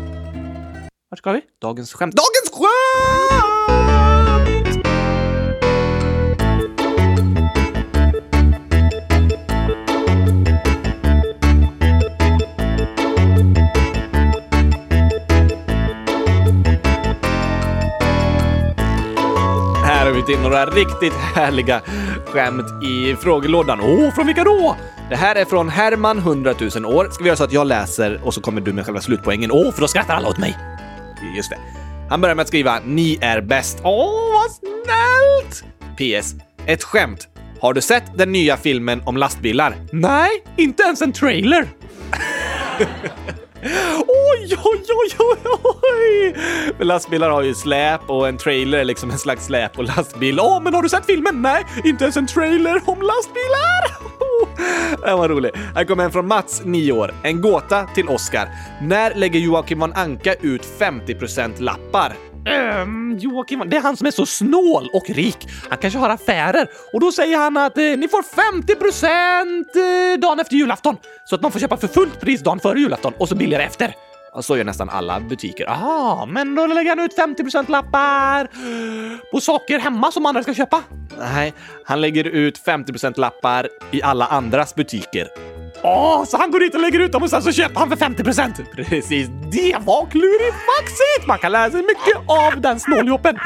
Vart 1.10 1.18
ska 1.20 1.32
vi? 1.32 1.42
Dagens 1.62 1.94
skämt. 1.94 2.16
Dagens 2.16 2.52
skämt! 2.52 2.68
Här 19.84 20.06
har 20.06 20.12
vi 20.12 20.26
till 20.26 20.40
några 20.40 20.66
riktigt 20.66 21.14
härliga 21.14 21.82
skämt 22.26 22.84
i 22.84 23.16
frågelådan. 23.16 23.82
Åh, 23.82 24.14
från 24.16 24.28
vilka 24.28 24.44
då? 24.44 24.76
Det 25.10 25.16
här 25.16 25.36
är 25.36 25.46
från 25.46 25.70
Herman 25.70 26.18
100 26.18 26.54
000 26.76 26.86
år. 26.86 27.10
Ska 27.12 27.24
vi 27.24 27.28
göra 27.28 27.38
så 27.38 27.44
att 27.44 27.52
jag 27.54 27.68
läser 27.68 28.22
och 28.24 28.34
så 28.34 28.42
kommer 28.42 28.62
du 28.62 28.74
med 28.74 28.86
själva 28.86 29.02
slutpoängen? 29.02 29.52
Åh, 29.52 29.72
för 29.72 29.82
då 29.82 29.88
skrattar 29.88 30.16
alla 30.16 30.30
åt 30.30 30.38
mig. 30.38 30.77
Just 31.36 31.50
det. 31.50 31.58
Han 32.10 32.22
börjar 32.22 32.36
med 32.36 32.44
att 32.44 32.48
skriva 32.48 32.80
“Ni 32.86 33.18
är 33.22 33.42
bäst”. 33.42 33.80
Åh, 33.84 34.34
vad 34.34 34.52
snällt! 34.52 35.64
PS. 35.98 36.36
Ett 36.66 36.84
skämt. 36.84 37.28
Har 37.60 37.74
du 37.74 37.82
sett 37.82 38.18
den 38.18 38.32
nya 38.32 38.58
filmen 38.58 39.02
om 39.06 39.18
lastbilar? 39.18 39.76
Nej, 39.92 40.30
inte 40.58 40.84
ens 40.84 41.02
en 41.02 41.14
trailer. 41.14 41.68
Oj, 44.08 44.58
oj, 44.64 44.82
oj, 44.90 45.16
oj, 45.20 45.38
oj! 45.64 46.36
Men 46.78 46.88
lastbilar 46.88 47.30
har 47.30 47.44
ju 47.44 47.54
släp 47.54 48.10
och 48.10 48.28
en 48.28 48.38
trailer 48.38 48.78
är 48.78 48.86
liksom 48.86 49.12
en 49.12 49.18
slags 49.18 49.46
släp 49.46 49.78
och 49.78 49.84
lastbil. 49.84 50.40
Åh, 50.40 50.62
men 50.62 50.74
har 50.74 50.82
du 50.82 50.90
sett 50.90 51.06
filmen? 51.06 51.42
Nej, 51.42 51.66
inte 51.84 52.04
ens 52.04 52.18
en 52.18 52.28
trailer 52.28 52.82
om 52.86 53.02
lastbilar! 53.02 53.98
Den 55.06 55.18
var 55.18 55.30
rolig. 55.30 55.52
Här 55.76 55.84
kommer 55.84 56.04
en 56.04 56.12
från 56.12 56.28
Mats, 56.28 56.62
9 56.66 56.92
år. 56.92 57.14
En 57.24 57.42
gåta 57.42 57.84
till 57.84 58.08
Oscar. 58.08 58.50
När 58.82 59.16
lägger 59.16 59.40
Joakim 59.40 59.80
von 59.80 59.94
Anka 59.94 60.34
ut 60.34 60.68
50%-lappar? 60.80 62.27
Um, 62.48 63.18
Joakim, 63.20 63.64
det 63.70 63.78
är 63.78 63.82
han 63.82 63.98
som 63.98 64.08
är 64.08 64.12
så 64.12 64.26
snål 64.26 64.90
och 64.94 65.10
rik. 65.10 65.38
Han 65.70 65.78
kanske 65.78 66.00
har 66.00 66.10
affärer 66.10 66.68
och 66.94 67.00
då 67.00 67.12
säger 67.12 67.38
han 67.38 67.58
att 67.58 67.78
eh, 67.78 67.84
ni 67.84 68.08
får 68.08 68.24
50 68.24 68.74
eh, 68.74 70.20
dagen 70.20 70.40
efter 70.40 70.56
julafton 70.56 70.98
så 71.26 71.36
att 71.36 71.42
man 71.42 71.52
får 71.52 71.60
köpa 71.60 71.78
för 71.78 71.88
fullt 71.88 72.20
pris 72.20 72.42
dagen 72.42 72.60
före 72.60 72.80
julafton 72.80 73.14
och 73.18 73.30
så 73.30 73.36
billigare 73.36 73.64
efter. 73.64 73.96
Så 74.42 74.58
gör 74.58 74.64
nästan 74.64 74.90
alla 74.90 75.20
butiker. 75.20 75.66
Ah, 75.70 76.26
men 76.26 76.56
då 76.56 76.68
lägger 76.68 76.90
han 76.90 77.00
ut 77.00 77.18
50% 77.18 77.72
lappar 77.72 78.48
på 79.32 79.42
saker 79.42 79.80
hemma 79.80 80.12
som 80.12 80.26
andra 80.26 80.44
ska 80.44 80.54
köpa. 80.54 80.84
Nej, 81.20 81.54
han 81.86 82.02
lägger 82.02 82.24
ut 82.24 82.66
50% 82.66 83.20
lappar 83.20 83.68
i 83.92 84.02
alla 84.02 84.26
andras 84.26 84.76
butiker. 84.76 85.28
Åh, 85.84 86.26
så 86.26 86.38
han 86.38 86.52
går 86.52 86.60
dit 86.60 86.76
och 86.76 86.82
lägger 86.82 87.00
ut 87.00 87.12
dem 87.12 87.24
och 87.24 87.30
sen 87.30 87.42
så 87.42 87.52
köper 87.52 87.80
han 87.80 87.90
för 87.90 87.96
50 87.96 88.24
procent! 88.24 88.60
Precis. 88.76 89.28
Det 89.52 89.76
var 89.86 90.06
klurifaxigt! 90.06 91.28
Man 91.28 91.40
kan 91.40 91.52
lära 91.52 91.72
sig 91.72 91.82
mycket 91.82 92.18
av 92.28 92.62
den 92.62 92.80
snåljåpen. 92.80 93.38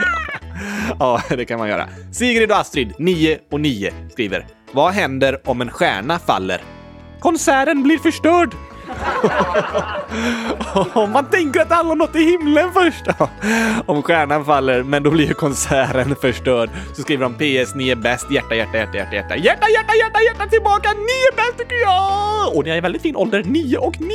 Ja, 1.00 1.22
det 1.30 1.46
kan 1.46 1.60
man 1.60 1.70
göra. 1.70 1.88
Sigrid 2.12 2.52
och 2.52 2.58
Astrid, 2.58 2.94
9 3.00 3.40
och 3.52 3.62
9, 3.62 3.94
skriver. 4.12 4.46
Vad 4.72 4.92
händer 4.94 5.50
om 5.50 5.62
en 5.62 5.70
stjärna 5.70 6.20
faller? 6.20 6.62
Konserten 7.20 7.84
blir 7.84 7.98
förstörd. 7.98 8.50
Man 11.14 11.26
tänker 11.26 11.62
att 11.62 11.72
alla 11.72 11.94
nått 11.94 12.16
i 12.16 12.24
himlen 12.24 12.72
först. 12.74 13.06
Om 13.86 14.04
stjärnan 14.04 14.46
faller, 14.46 14.84
men 14.84 15.04
då 15.04 15.12
blir 15.12 15.28
ju 15.28 15.34
konserten 15.34 16.16
förstörd. 16.16 16.70
Så 16.94 17.02
skriver 17.02 17.24
de 17.24 17.34
PS, 17.34 17.76
ni 17.76 17.90
är 17.90 17.96
bäst, 17.96 18.32
hjärta, 18.32 18.56
hjärta, 18.56 18.78
hjärta, 18.78 18.98
hjärta, 18.98 19.16
hjärta, 19.16 19.36
hjärta, 19.38 19.68
hjärta, 19.70 19.94
hjärta, 19.96 20.20
hjärta 20.22 20.50
tillbaka, 20.50 20.90
ni 20.92 21.18
är 21.32 21.36
bäst 21.36 21.58
tycker 21.58 21.76
jag! 21.76 22.56
Och 22.56 22.64
ni 22.64 22.70
är 22.70 22.78
i 22.78 22.82
väldigt 22.82 23.02
fin 23.02 23.16
ålder, 23.16 23.44
9 23.44 23.78
och 23.78 24.02
9. 24.02 24.10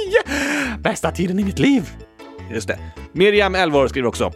Bästa 0.79 1.11
tiden 1.11 1.39
i 1.39 1.45
mitt 1.45 1.59
liv. 1.59 1.91
Just 2.51 2.69
det. 2.69 2.79
Miriam, 3.13 3.55
11 3.55 3.79
år, 3.79 3.89
skriver 3.89 4.09
också. 4.09 4.33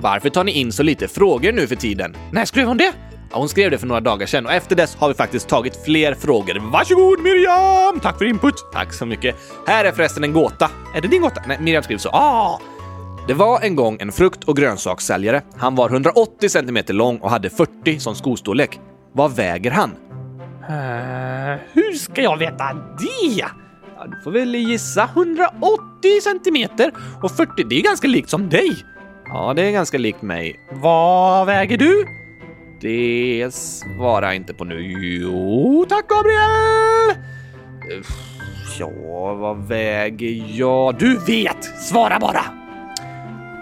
Varför 0.00 0.30
tar 0.30 0.44
ni 0.44 0.52
in 0.52 0.72
så 0.72 0.82
lite 0.82 1.08
frågor 1.08 1.52
nu 1.52 1.66
för 1.66 1.76
tiden? 1.76 2.16
När 2.32 2.44
skrev 2.44 2.66
hon 2.66 2.76
det? 2.76 2.92
Ja, 3.30 3.38
hon 3.38 3.48
skrev 3.48 3.70
det 3.70 3.78
för 3.78 3.86
några 3.86 4.00
dagar 4.00 4.26
sedan 4.26 4.46
och 4.46 4.52
efter 4.52 4.76
dess 4.76 4.96
har 4.96 5.08
vi 5.08 5.14
faktiskt 5.14 5.48
tagit 5.48 5.84
fler 5.84 6.14
frågor. 6.14 6.70
Varsågod 6.72 7.20
Miriam! 7.20 8.00
Tack 8.00 8.18
för 8.18 8.24
input! 8.24 8.54
Tack 8.72 8.92
så 8.92 9.06
mycket. 9.06 9.36
Här 9.66 9.84
är 9.84 9.92
förresten 9.92 10.24
en 10.24 10.32
gåta. 10.32 10.70
Är 10.94 11.00
det 11.00 11.08
din 11.08 11.22
gåta? 11.22 11.42
Nej, 11.46 11.58
Miriam 11.60 11.82
skriver 11.82 12.00
så. 12.00 12.08
Ah! 12.08 12.60
Det 13.28 13.34
var 13.34 13.60
en 13.60 13.76
gång 13.76 13.96
en 14.00 14.12
frukt 14.12 14.44
och 14.44 14.56
grönsakssäljare. 14.56 15.42
Han 15.56 15.74
var 15.74 15.90
180 15.90 16.48
cm 16.48 16.78
lång 16.88 17.18
och 17.18 17.30
hade 17.30 17.50
40 17.50 18.00
som 18.00 18.14
skostorlek. 18.14 18.80
Vad 19.12 19.36
väger 19.36 19.70
han? 19.70 19.90
Uh, 20.70 21.60
hur 21.72 21.92
ska 21.92 22.22
jag 22.22 22.36
veta 22.36 22.64
det? 22.98 23.44
Ja, 23.96 24.06
du 24.06 24.22
får 24.24 24.30
väl 24.30 24.54
gissa 24.54 25.08
180 25.14 26.20
centimeter 26.22 26.92
och 27.22 27.30
40, 27.30 27.64
det 27.64 27.78
är 27.78 27.82
ganska 27.82 28.08
likt 28.08 28.30
som 28.30 28.48
dig. 28.48 28.76
Ja, 29.26 29.52
det 29.56 29.62
är 29.62 29.70
ganska 29.70 29.98
likt 29.98 30.22
mig. 30.22 30.60
Vad 30.72 31.46
väger 31.46 31.78
du? 31.78 32.17
Det 32.80 33.54
svarar 33.54 34.26
jag 34.26 34.36
inte 34.36 34.54
på 34.54 34.64
nu. 34.64 34.80
Jo, 34.80 35.86
tack 35.88 36.08
Gabriel! 36.08 37.16
Ja, 38.78 39.34
vad 39.34 39.68
väger 39.68 40.44
jag? 40.58 40.98
Du 40.98 41.18
vet! 41.18 41.64
Svara 41.64 42.18
bara! 42.18 42.40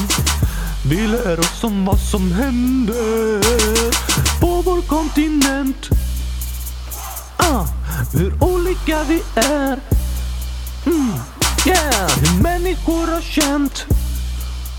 Vi 0.89 1.07
lär 1.07 1.41
oss 1.41 1.65
om 1.65 1.85
vad 1.85 2.01
som 2.01 2.33
händer 2.33 3.41
på 4.41 4.63
vår 4.65 4.83
kontinent. 4.83 5.89
Ah, 7.37 7.65
hur 8.13 8.45
olika 8.45 9.05
vi 9.09 9.23
är. 9.35 9.81
Mm, 10.87 11.13
yeah, 11.67 12.11
hur 12.21 12.43
människor 12.43 13.07
har 13.07 13.21
känt. 13.21 13.87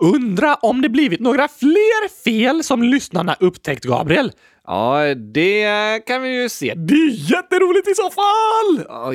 Undra 0.02 0.54
om 0.54 0.82
det 0.82 0.88
blivit 0.88 1.20
några 1.20 1.48
fler 1.48 2.08
fel 2.24 2.64
som 2.64 2.82
lyssnarna 2.82 3.36
upptäckt, 3.40 3.84
Gabriel? 3.84 4.32
Ja, 4.66 5.14
det 5.14 6.00
kan 6.06 6.22
vi 6.22 6.42
ju 6.42 6.48
se. 6.48 6.74
Det 6.74 6.94
är 6.94 7.30
jätteroligt 7.32 7.88
i 7.88 7.94
så 7.94 8.10
fall! 8.10 8.84
Ja, 8.88 9.14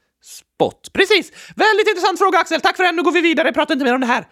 Spott. 0.61 0.93
Precis! 0.93 1.31
Väldigt 1.55 1.87
intressant 1.87 2.19
fråga 2.19 2.39
Axel, 2.39 2.61
tack 2.61 2.77
för 2.77 2.83
den. 2.83 2.95
Nu 2.95 3.03
går 3.03 3.11
vi 3.11 3.21
vidare, 3.21 3.53
prata 3.53 3.73
inte 3.73 3.85
mer 3.85 3.95
om 3.95 4.01
det 4.01 4.07
här. 4.07 4.27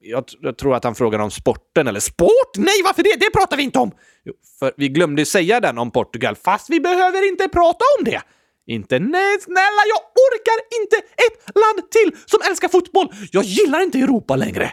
Jag, 0.00 0.24
jag 0.40 0.58
tror 0.58 0.74
att 0.74 0.84
han 0.84 0.94
frågar 0.94 1.18
om 1.18 1.30
sporten, 1.30 1.88
eller 1.88 2.00
sport? 2.00 2.52
Nej, 2.56 2.82
varför 2.84 3.02
det? 3.02 3.16
Det 3.20 3.30
pratar 3.30 3.56
vi 3.56 3.62
inte 3.62 3.78
om! 3.78 3.90
Jo, 4.24 4.32
för 4.58 4.72
vi 4.76 4.88
glömde 4.88 5.24
säga 5.24 5.60
den 5.60 5.78
om 5.78 5.90
Portugal, 5.90 6.36
fast 6.36 6.70
vi 6.70 6.80
behöver 6.80 7.28
inte 7.28 7.48
prata 7.48 7.84
om 7.98 8.04
det. 8.04 8.20
Inte 8.66 8.98
nej, 8.98 9.40
snälla, 9.40 9.82
jag 9.88 10.00
orkar 10.26 10.80
inte 10.80 10.96
ett 10.96 11.54
land 11.54 11.90
till 11.90 12.20
som 12.26 12.40
älskar 12.50 12.68
fotboll! 12.68 13.12
Jag 13.32 13.44
gillar 13.44 13.80
inte 13.80 13.98
Europa 13.98 14.36
längre. 14.36 14.72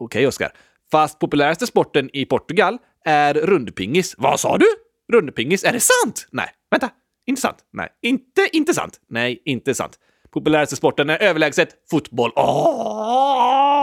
Okej, 0.00 0.18
okay, 0.18 0.26
Oskar. 0.26 0.52
Fast 0.90 1.18
populäraste 1.18 1.66
sporten 1.66 2.10
i 2.12 2.24
Portugal 2.24 2.78
är 3.04 3.34
rundpingis. 3.34 4.14
Vad 4.18 4.40
sa 4.40 4.58
du? 4.58 4.66
Rundpingis. 5.12 5.64
Är 5.64 5.72
det 5.72 5.80
sant? 5.80 6.26
Nej, 6.30 6.48
vänta. 6.70 6.90
Inte 7.26 7.40
sant? 7.40 7.58
Nej. 7.72 7.88
Inte 8.02 8.48
inte 8.52 8.74
sant? 8.74 9.00
Nej, 9.08 9.42
inte 9.44 9.74
sant. 9.74 9.98
Populäraste 10.32 10.76
sporten 10.76 11.10
är 11.10 11.22
överlägset 11.22 11.68
fotboll. 11.90 12.32
Oh! 12.36 13.82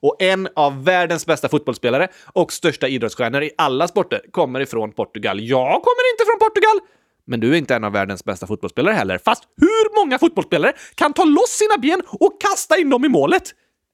Och 0.00 0.22
en 0.22 0.48
av 0.56 0.84
världens 0.84 1.26
bästa 1.26 1.48
fotbollsspelare 1.48 2.08
och 2.32 2.52
största 2.52 2.88
idrottsstjärnor 2.88 3.42
i 3.42 3.50
alla 3.58 3.88
sporter 3.88 4.20
kommer 4.30 4.60
ifrån 4.60 4.92
Portugal. 4.92 5.40
Jag 5.40 5.82
kommer 5.82 6.12
inte 6.12 6.24
från 6.24 6.38
Portugal! 6.38 6.80
Men 7.26 7.40
du 7.40 7.52
är 7.52 7.58
inte 7.58 7.74
en 7.74 7.84
av 7.84 7.92
världens 7.92 8.24
bästa 8.24 8.46
fotbollsspelare 8.46 8.94
heller. 8.94 9.18
Fast 9.18 9.44
hur 9.56 10.04
många 10.04 10.18
fotbollsspelare 10.18 10.72
kan 10.94 11.12
ta 11.12 11.24
loss 11.24 11.50
sina 11.50 11.78
ben 11.78 12.02
och 12.20 12.40
kasta 12.40 12.78
in 12.78 12.90
dem 12.90 13.04
i 13.04 13.08
målet? 13.08 13.42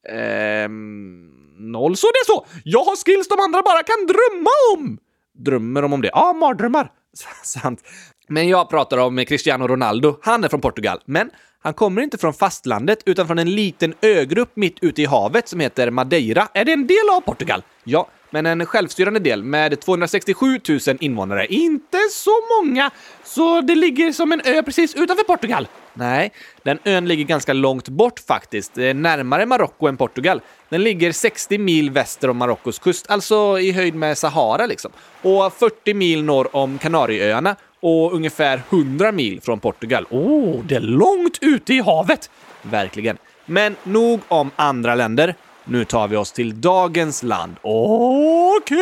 Ehm... 0.08 1.32
Noll, 1.58 1.96
så 1.96 2.06
det 2.06 2.18
är 2.18 2.24
så! 2.24 2.46
Jag 2.64 2.84
har 2.84 2.96
skills 2.96 3.28
de 3.28 3.40
andra 3.40 3.62
bara 3.62 3.82
kan 3.82 4.06
drömma 4.06 4.50
om! 4.74 4.98
Drömmer 5.44 5.82
de 5.82 5.92
om 5.92 6.02
det? 6.02 6.10
Ja, 6.12 6.32
mardrömmar. 6.32 6.90
Sant. 7.42 7.82
Men 8.28 8.48
jag 8.48 8.70
pratar 8.70 8.98
om 8.98 9.24
Cristiano 9.24 9.66
Ronaldo. 9.66 10.18
Han 10.22 10.44
är 10.44 10.48
från 10.48 10.60
Portugal. 10.60 11.00
Men 11.04 11.30
han 11.62 11.74
kommer 11.74 12.02
inte 12.02 12.18
från 12.18 12.34
fastlandet 12.34 12.98
utan 13.06 13.26
från 13.26 13.38
en 13.38 13.54
liten 13.54 13.94
ögrupp 14.02 14.50
mitt 14.54 14.78
ute 14.82 15.02
i 15.02 15.04
havet 15.04 15.48
som 15.48 15.60
heter 15.60 15.90
Madeira. 15.90 16.48
Är 16.54 16.64
det 16.64 16.72
en 16.72 16.86
del 16.86 17.10
av 17.16 17.20
Portugal? 17.20 17.62
Ja, 17.84 18.08
men 18.30 18.46
en 18.46 18.66
självstyrande 18.66 19.20
del 19.20 19.42
med 19.42 19.80
267 19.80 20.60
000 20.68 20.80
invånare. 21.00 21.46
Inte 21.46 21.98
så 22.10 22.30
många, 22.58 22.90
så 23.24 23.60
det 23.60 23.74
ligger 23.74 24.12
som 24.12 24.32
en 24.32 24.40
ö 24.44 24.62
precis 24.62 24.94
utanför 24.94 25.24
Portugal. 25.24 25.68
Nej, 25.94 26.32
den 26.62 26.78
ön 26.84 27.08
ligger 27.08 27.24
ganska 27.24 27.52
långt 27.52 27.88
bort 27.88 28.20
faktiskt, 28.28 28.78
eh, 28.78 28.94
närmare 28.94 29.46
Marocko 29.46 29.86
än 29.86 29.96
Portugal. 29.96 30.40
Den 30.68 30.82
ligger 30.82 31.12
60 31.12 31.58
mil 31.58 31.90
väster 31.90 32.30
om 32.30 32.36
Marockos 32.36 32.78
kust, 32.78 33.10
alltså 33.10 33.58
i 33.58 33.72
höjd 33.72 33.94
med 33.94 34.18
Sahara 34.18 34.66
liksom. 34.66 34.92
Och 35.22 35.52
40 35.52 35.94
mil 35.94 36.24
norr 36.24 36.56
om 36.56 36.78
Kanarieöarna 36.78 37.56
och 37.86 38.14
ungefär 38.14 38.62
100 38.70 39.12
mil 39.12 39.40
från 39.40 39.60
Portugal. 39.60 40.06
Åh, 40.10 40.20
oh, 40.20 40.64
det 40.64 40.76
är 40.76 40.80
långt 40.80 41.38
ute 41.40 41.74
i 41.74 41.80
havet! 41.80 42.30
Verkligen. 42.62 43.18
Men 43.46 43.76
nog 43.82 44.20
om 44.28 44.50
andra 44.56 44.94
länder. 44.94 45.34
Nu 45.64 45.84
tar 45.84 46.08
vi 46.08 46.16
oss 46.16 46.32
till 46.32 46.60
dagens 46.60 47.22
land. 47.22 47.56
Okej! 47.62 48.56
Okay. 48.56 48.78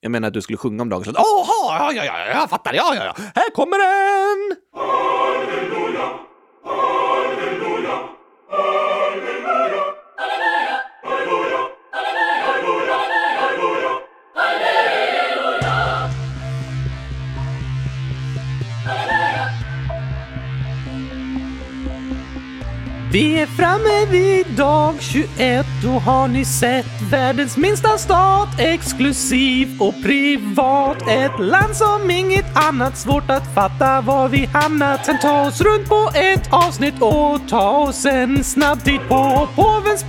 Jag 0.00 0.10
menar 0.10 0.28
att 0.28 0.34
du 0.34 0.42
skulle 0.42 0.56
sjunga 0.56 0.82
om 0.82 0.88
dagens 0.88 1.06
land. 1.06 1.16
Jaha, 1.18 1.92
ja, 1.92 1.92
ja, 1.92 2.04
ja, 2.04 2.40
jag 2.40 2.50
fattar. 2.50 2.74
Ja, 2.74 2.94
ja, 2.94 3.04
ja. 3.04 3.14
Här 3.34 3.50
kommer 3.50 3.78
den! 3.78 4.56
Vi 23.14 23.40
är 23.40 23.46
framme 23.46 24.06
vid 24.10 24.46
dag 24.56 24.94
21 25.00 25.66
och 25.84 26.02
har 26.02 26.28
ni 26.28 26.44
sett 26.44 27.02
världens 27.10 27.56
minsta 27.56 27.98
stat 27.98 28.48
exklusiv 28.58 29.82
och 29.82 29.94
privat. 30.02 31.08
Ett 31.08 31.38
land 31.38 31.76
som 31.76 32.10
inget 32.10 32.56
annat 32.56 32.98
svårt 32.98 33.30
att 33.30 33.54
fatta 33.54 34.00
var 34.00 34.28
vi 34.28 34.46
hamnat. 34.46 35.06
Sen 35.06 35.18
ta 35.22 35.46
oss 35.46 35.60
runt 35.60 35.88
på 35.88 36.10
ett 36.14 36.52
avsnitt 36.52 36.94
och 37.00 37.48
ta 37.48 37.70
oss 37.78 38.04
en 38.04 38.44
snabb 38.44 38.84
titt 38.84 39.08
på 39.08 39.48
påvens 39.56 40.04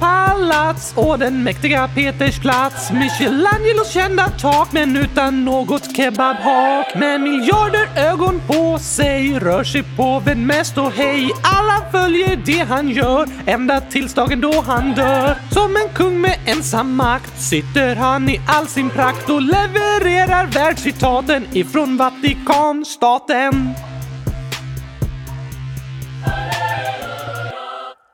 plats 0.66 0.94
och 0.96 1.20
den 1.20 1.44
mäktiga 1.44 1.88
Peters 1.88 2.40
plats. 2.40 2.92
Michelangelos 2.92 3.92
kända 3.94 4.30
tak 4.30 4.72
men 4.72 4.98
utan 4.98 5.46
något 5.46 5.96
kebabhak. 5.96 6.96
Med 6.96 7.22
miljarder 7.22 7.88
ögon 7.98 8.42
på 8.48 8.78
sig 8.80 9.40
rör 9.40 9.64
sig 9.64 9.84
påven 9.98 10.48
mest 10.48 10.78
och 10.78 10.92
hej, 10.92 11.32
alla 11.44 11.92
följer 11.92 12.36
det 12.46 12.60
han 12.70 12.90
gör 12.90 13.28
ända 13.46 13.82
tills 13.82 14.14
dagen 14.14 14.42
då 14.42 14.62
han 14.62 14.94
dör. 14.94 15.36
Som 15.52 15.76
en 15.76 15.94
kung 15.94 16.22
med 16.22 16.40
ensam 16.46 16.96
makt 16.96 17.42
sitter 17.42 17.96
han 17.96 18.30
i 18.30 18.42
all 18.48 18.68
sin 18.68 18.90
prakt 18.90 19.30
och 19.30 19.42
levererar 19.42 20.46
världscitaten 20.48 21.46
ifrån 21.54 21.98
Vatikanstaten. 21.98 23.76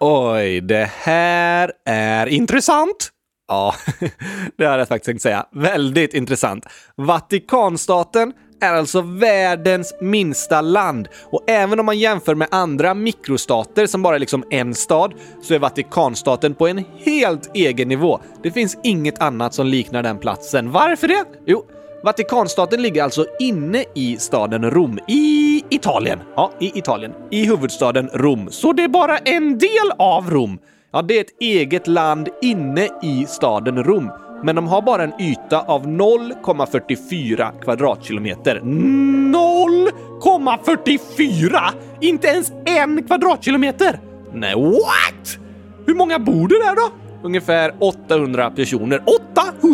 Oj, 0.03 0.62
det 0.62 0.89
här 0.98 1.72
är 1.86 2.27
intressant. 2.27 3.10
Ja, 3.48 3.75
det 4.58 4.65
hade 4.65 4.79
jag 4.79 4.88
faktiskt 4.88 5.05
tänkt 5.05 5.22
säga. 5.22 5.46
Väldigt 5.51 6.13
intressant. 6.13 6.65
Vatikanstaten 6.96 8.34
är 8.62 8.74
alltså 8.74 9.01
världens 9.01 9.93
minsta 10.01 10.62
land 10.62 11.08
och 11.25 11.50
även 11.50 11.79
om 11.79 11.86
man 11.86 12.00
jämför 12.00 12.36
med 12.36 12.48
andra 12.51 12.93
mikrostater 12.93 13.88
som 13.88 14.01
bara 14.01 14.15
är 14.15 14.20
liksom 14.20 14.43
en 14.50 14.74
stad 14.75 15.14
så 15.42 15.53
är 15.53 15.59
Vatikanstaten 15.59 16.53
på 16.53 16.68
en 16.68 16.85
helt 17.05 17.51
egen 17.53 17.87
nivå. 17.87 18.20
Det 18.44 18.51
finns 18.51 18.77
inget 18.83 19.22
annat 19.22 19.53
som 19.53 19.68
liknar 19.68 20.03
den 20.03 20.18
platsen. 20.18 20.72
Varför 20.72 21.07
det? 21.07 21.25
Jo, 21.46 21.66
Vatikanstaten 22.03 22.81
ligger 22.81 23.03
alltså 23.03 23.25
inne 23.40 23.83
i 23.96 24.18
staden 24.18 24.72
Rom 24.72 25.00
i 25.07 25.64
Italien. 25.70 26.20
Ja, 26.35 26.51
i 26.59 26.79
Italien. 26.79 27.14
I 27.31 27.46
huvudstaden 27.46 28.09
Rom. 28.14 28.48
Så 28.51 28.74
det 28.74 28.83
är 28.83 28.87
bara 28.87 29.18
en 29.18 29.57
del 29.57 29.92
av 29.98 30.29
Rom? 30.29 30.59
Ja, 30.92 31.01
det 31.01 31.18
är 31.18 31.22
ett 31.22 31.42
eget 31.42 31.87
land 31.87 32.29
inne 32.42 32.90
i 33.03 33.25
staden 33.27 33.83
Rom 33.83 34.09
men 34.44 34.55
de 34.55 34.68
har 34.68 34.81
bara 34.81 35.03
en 35.03 35.22
yta 35.22 35.59
av 35.59 35.87
0,44 35.87 37.61
kvadratkilometer. 37.61 38.59
0,44? 38.59 41.59
Inte 42.01 42.27
ens 42.27 42.51
en 42.66 43.03
kvadratkilometer? 43.03 44.00
Nej, 44.33 44.55
what? 44.55 45.37
Hur 45.85 45.96
många 45.96 46.20
bor 46.20 46.48
det 46.48 46.59
där 46.66 46.75
då? 46.75 46.90
Ungefär 47.24 47.74
800 47.79 48.51
personer. 48.51 49.03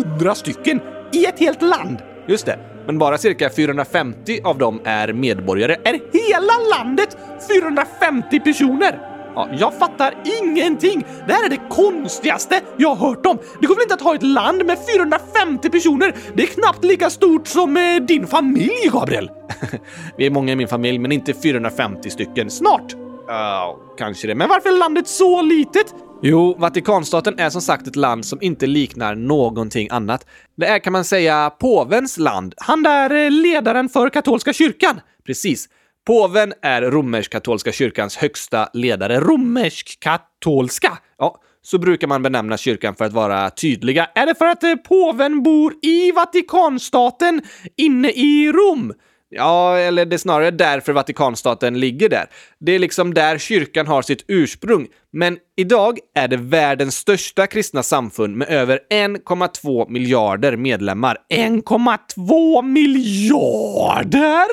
800 0.02 0.34
stycken? 0.34 0.80
I 1.12 1.24
ett 1.24 1.38
helt 1.38 1.62
land? 1.62 1.98
Just 2.28 2.46
det. 2.46 2.58
Men 2.86 2.98
bara 2.98 3.18
cirka 3.18 3.50
450 3.50 4.40
av 4.44 4.58
dem 4.58 4.80
är 4.84 5.12
medborgare. 5.12 5.76
Är 5.84 5.92
hela 5.92 6.52
landet 6.76 7.16
450 7.50 8.40
personer? 8.40 8.98
Ja, 9.34 9.48
jag 9.58 9.74
fattar 9.74 10.14
ingenting! 10.42 11.06
Det 11.26 11.32
här 11.32 11.44
är 11.44 11.50
det 11.50 11.60
konstigaste 11.70 12.60
jag 12.76 12.94
har 12.94 13.08
hört 13.08 13.26
om! 13.26 13.38
Det 13.60 13.66
går 13.66 13.74
väl 13.74 13.82
inte 13.82 13.94
att 13.94 14.00
ha 14.00 14.14
ett 14.14 14.22
land 14.22 14.66
med 14.66 14.78
450 14.96 15.70
personer? 15.70 16.14
Det 16.34 16.42
är 16.42 16.46
knappt 16.46 16.84
lika 16.84 17.10
stort 17.10 17.46
som 17.46 17.76
eh, 17.76 17.96
din 17.96 18.26
familj, 18.26 18.90
Gabriel! 18.92 19.30
Vi 20.16 20.26
är 20.26 20.30
många 20.30 20.52
i 20.52 20.56
min 20.56 20.68
familj, 20.68 20.98
men 20.98 21.12
inte 21.12 21.34
450 21.34 22.10
stycken. 22.10 22.50
Snart! 22.50 22.94
Uh, 22.94 23.76
kanske 23.98 24.26
det. 24.26 24.34
Men 24.34 24.48
varför 24.48 24.68
är 24.68 24.78
landet 24.78 25.08
så 25.08 25.42
litet? 25.42 25.94
Jo, 26.22 26.56
Vatikanstaten 26.58 27.38
är 27.38 27.50
som 27.50 27.60
sagt 27.60 27.86
ett 27.86 27.96
land 27.96 28.26
som 28.26 28.38
inte 28.42 28.66
liknar 28.66 29.14
någonting 29.14 29.88
annat. 29.90 30.26
Det 30.56 30.66
är 30.66 30.78
kan 30.78 30.92
man 30.92 31.04
säga 31.04 31.50
påvens 31.50 32.18
land. 32.18 32.54
Han 32.56 32.82
där 32.82 33.30
ledaren 33.30 33.88
för 33.88 34.10
katolska 34.10 34.52
kyrkan. 34.52 35.00
Precis. 35.26 35.68
Påven 36.06 36.52
är 36.62 36.82
romersk-katolska 36.82 37.72
kyrkans 37.72 38.16
högsta 38.16 38.68
ledare. 38.72 39.20
Romersk-katolska? 39.20 40.98
Ja, 41.18 41.40
så 41.62 41.78
brukar 41.78 42.06
man 42.06 42.22
benämna 42.22 42.56
kyrkan 42.56 42.94
för 42.94 43.04
att 43.04 43.12
vara 43.12 43.50
tydliga. 43.50 44.08
Är 44.14 44.26
det 44.26 44.34
för 44.34 44.46
att 44.46 44.62
eh, 44.62 44.74
påven 44.74 45.42
bor 45.42 45.74
i 45.82 46.12
Vatikanstaten 46.12 47.42
inne 47.76 48.10
i 48.10 48.52
Rom? 48.52 48.92
Ja, 49.30 49.78
eller 49.78 50.04
det 50.06 50.16
är 50.16 50.18
snarare 50.18 50.50
därför 50.50 50.92
Vatikanstaten 50.92 51.80
ligger 51.80 52.08
där. 52.08 52.26
Det 52.58 52.72
är 52.72 52.78
liksom 52.78 53.14
där 53.14 53.38
kyrkan 53.38 53.86
har 53.86 54.02
sitt 54.02 54.24
ursprung. 54.28 54.86
Men 55.10 55.38
idag 55.56 55.98
är 56.14 56.28
det 56.28 56.36
världens 56.36 56.96
största 56.96 57.46
kristna 57.46 57.82
samfund 57.82 58.36
med 58.36 58.48
över 58.48 58.80
1,2 58.90 59.90
miljarder 59.90 60.56
medlemmar. 60.56 61.18
1,2 61.30 62.62
miljarder? 62.62 64.48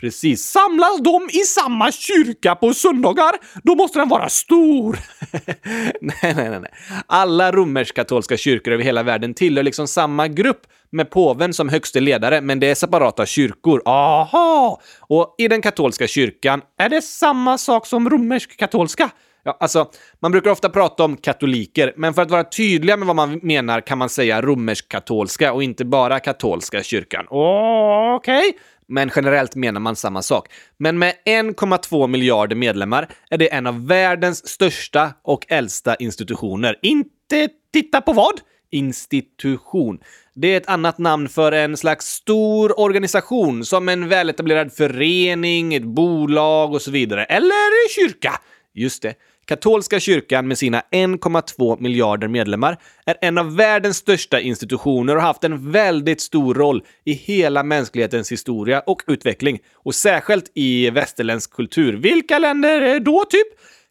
Precis. 0.00 0.44
Samlas 0.44 1.00
de 1.00 1.28
i 1.32 1.44
samma 1.44 1.92
kyrka 1.92 2.54
på 2.54 2.74
söndagar, 2.74 3.32
då 3.62 3.74
måste 3.74 3.98
den 3.98 4.08
vara 4.08 4.28
stor. 4.28 4.98
nej, 6.00 6.34
nej, 6.34 6.60
nej. 6.60 6.70
Alla 7.06 7.52
romersk-katolska 7.52 8.36
kyrkor 8.36 8.72
över 8.72 8.84
hela 8.84 9.02
världen 9.02 9.34
tillhör 9.34 9.62
liksom 9.62 9.88
samma 9.88 10.28
grupp 10.28 10.60
med 10.90 11.10
påven 11.10 11.52
som 11.52 11.68
högste 11.68 12.00
ledare, 12.00 12.40
men 12.40 12.60
det 12.60 12.70
är 12.70 12.74
separata 12.74 13.26
kyrkor. 13.26 13.82
Aha! 13.84 14.80
Och 15.00 15.34
i 15.38 15.48
den 15.48 15.62
katolska 15.62 16.06
kyrkan 16.06 16.62
är 16.78 16.88
det 16.88 17.02
samma 17.02 17.58
sak 17.58 17.86
som 17.86 18.10
romersk-katolska. 18.10 19.10
Ja, 19.46 19.56
alltså, 19.60 19.90
man 20.22 20.32
brukar 20.32 20.50
ofta 20.50 20.68
prata 20.68 21.04
om 21.04 21.16
katoliker, 21.16 21.92
men 21.96 22.14
för 22.14 22.22
att 22.22 22.30
vara 22.30 22.44
tydliga 22.44 22.96
med 22.96 23.06
vad 23.06 23.16
man 23.16 23.40
menar 23.42 23.80
kan 23.80 23.98
man 23.98 24.08
säga 24.08 24.42
romersk-katolska 24.42 25.52
och 25.52 25.62
inte 25.62 25.84
bara 25.84 26.20
katolska 26.20 26.82
kyrkan. 26.82 27.26
Okej. 27.28 28.48
Okay 28.48 28.52
men 28.88 29.10
generellt 29.16 29.54
menar 29.54 29.80
man 29.80 29.96
samma 29.96 30.22
sak. 30.22 30.48
Men 30.76 30.98
med 30.98 31.14
1,2 31.26 32.06
miljarder 32.06 32.56
medlemmar 32.56 33.08
är 33.30 33.38
det 33.38 33.52
en 33.52 33.66
av 33.66 33.86
världens 33.86 34.48
största 34.48 35.12
och 35.22 35.46
äldsta 35.48 35.94
institutioner. 35.94 36.78
Inte 36.82 37.48
titta 37.72 38.00
på 38.00 38.12
vad? 38.12 38.40
Institution. 38.70 39.98
Det 40.34 40.48
är 40.48 40.56
ett 40.56 40.68
annat 40.68 40.98
namn 40.98 41.28
för 41.28 41.52
en 41.52 41.76
slags 41.76 42.06
stor 42.06 42.80
organisation 42.80 43.64
som 43.64 43.88
en 43.88 44.08
väletablerad 44.08 44.72
förening, 44.72 45.74
ett 45.74 45.84
bolag 45.84 46.72
och 46.74 46.82
så 46.82 46.90
vidare. 46.90 47.24
Eller 47.24 47.94
kyrka. 47.94 48.40
Just 48.74 49.02
det. 49.02 49.14
Katolska 49.46 50.00
kyrkan 50.00 50.48
med 50.48 50.58
sina 50.58 50.82
1,2 50.90 51.80
miljarder 51.80 52.28
medlemmar 52.28 52.78
är 53.06 53.16
en 53.20 53.38
av 53.38 53.56
världens 53.56 53.96
största 53.96 54.40
institutioner 54.40 55.16
och 55.16 55.22
har 55.22 55.28
haft 55.28 55.44
en 55.44 55.72
väldigt 55.72 56.20
stor 56.20 56.54
roll 56.54 56.82
i 57.04 57.12
hela 57.12 57.62
mänsklighetens 57.62 58.32
historia 58.32 58.80
och 58.80 59.02
utveckling. 59.06 59.58
Och 59.74 59.94
särskilt 59.94 60.50
i 60.54 60.90
västerländsk 60.90 61.52
kultur. 61.52 61.92
Vilka 61.92 62.38
länder 62.38 63.00
då, 63.00 63.24
typ? 63.30 63.46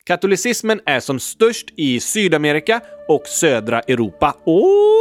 Katolicismen 0.05 0.81
är 0.85 0.99
som 0.99 1.19
störst 1.19 1.67
i 1.75 1.99
Sydamerika 1.99 2.81
och 3.07 3.27
södra 3.27 3.79
Europa. 3.79 4.35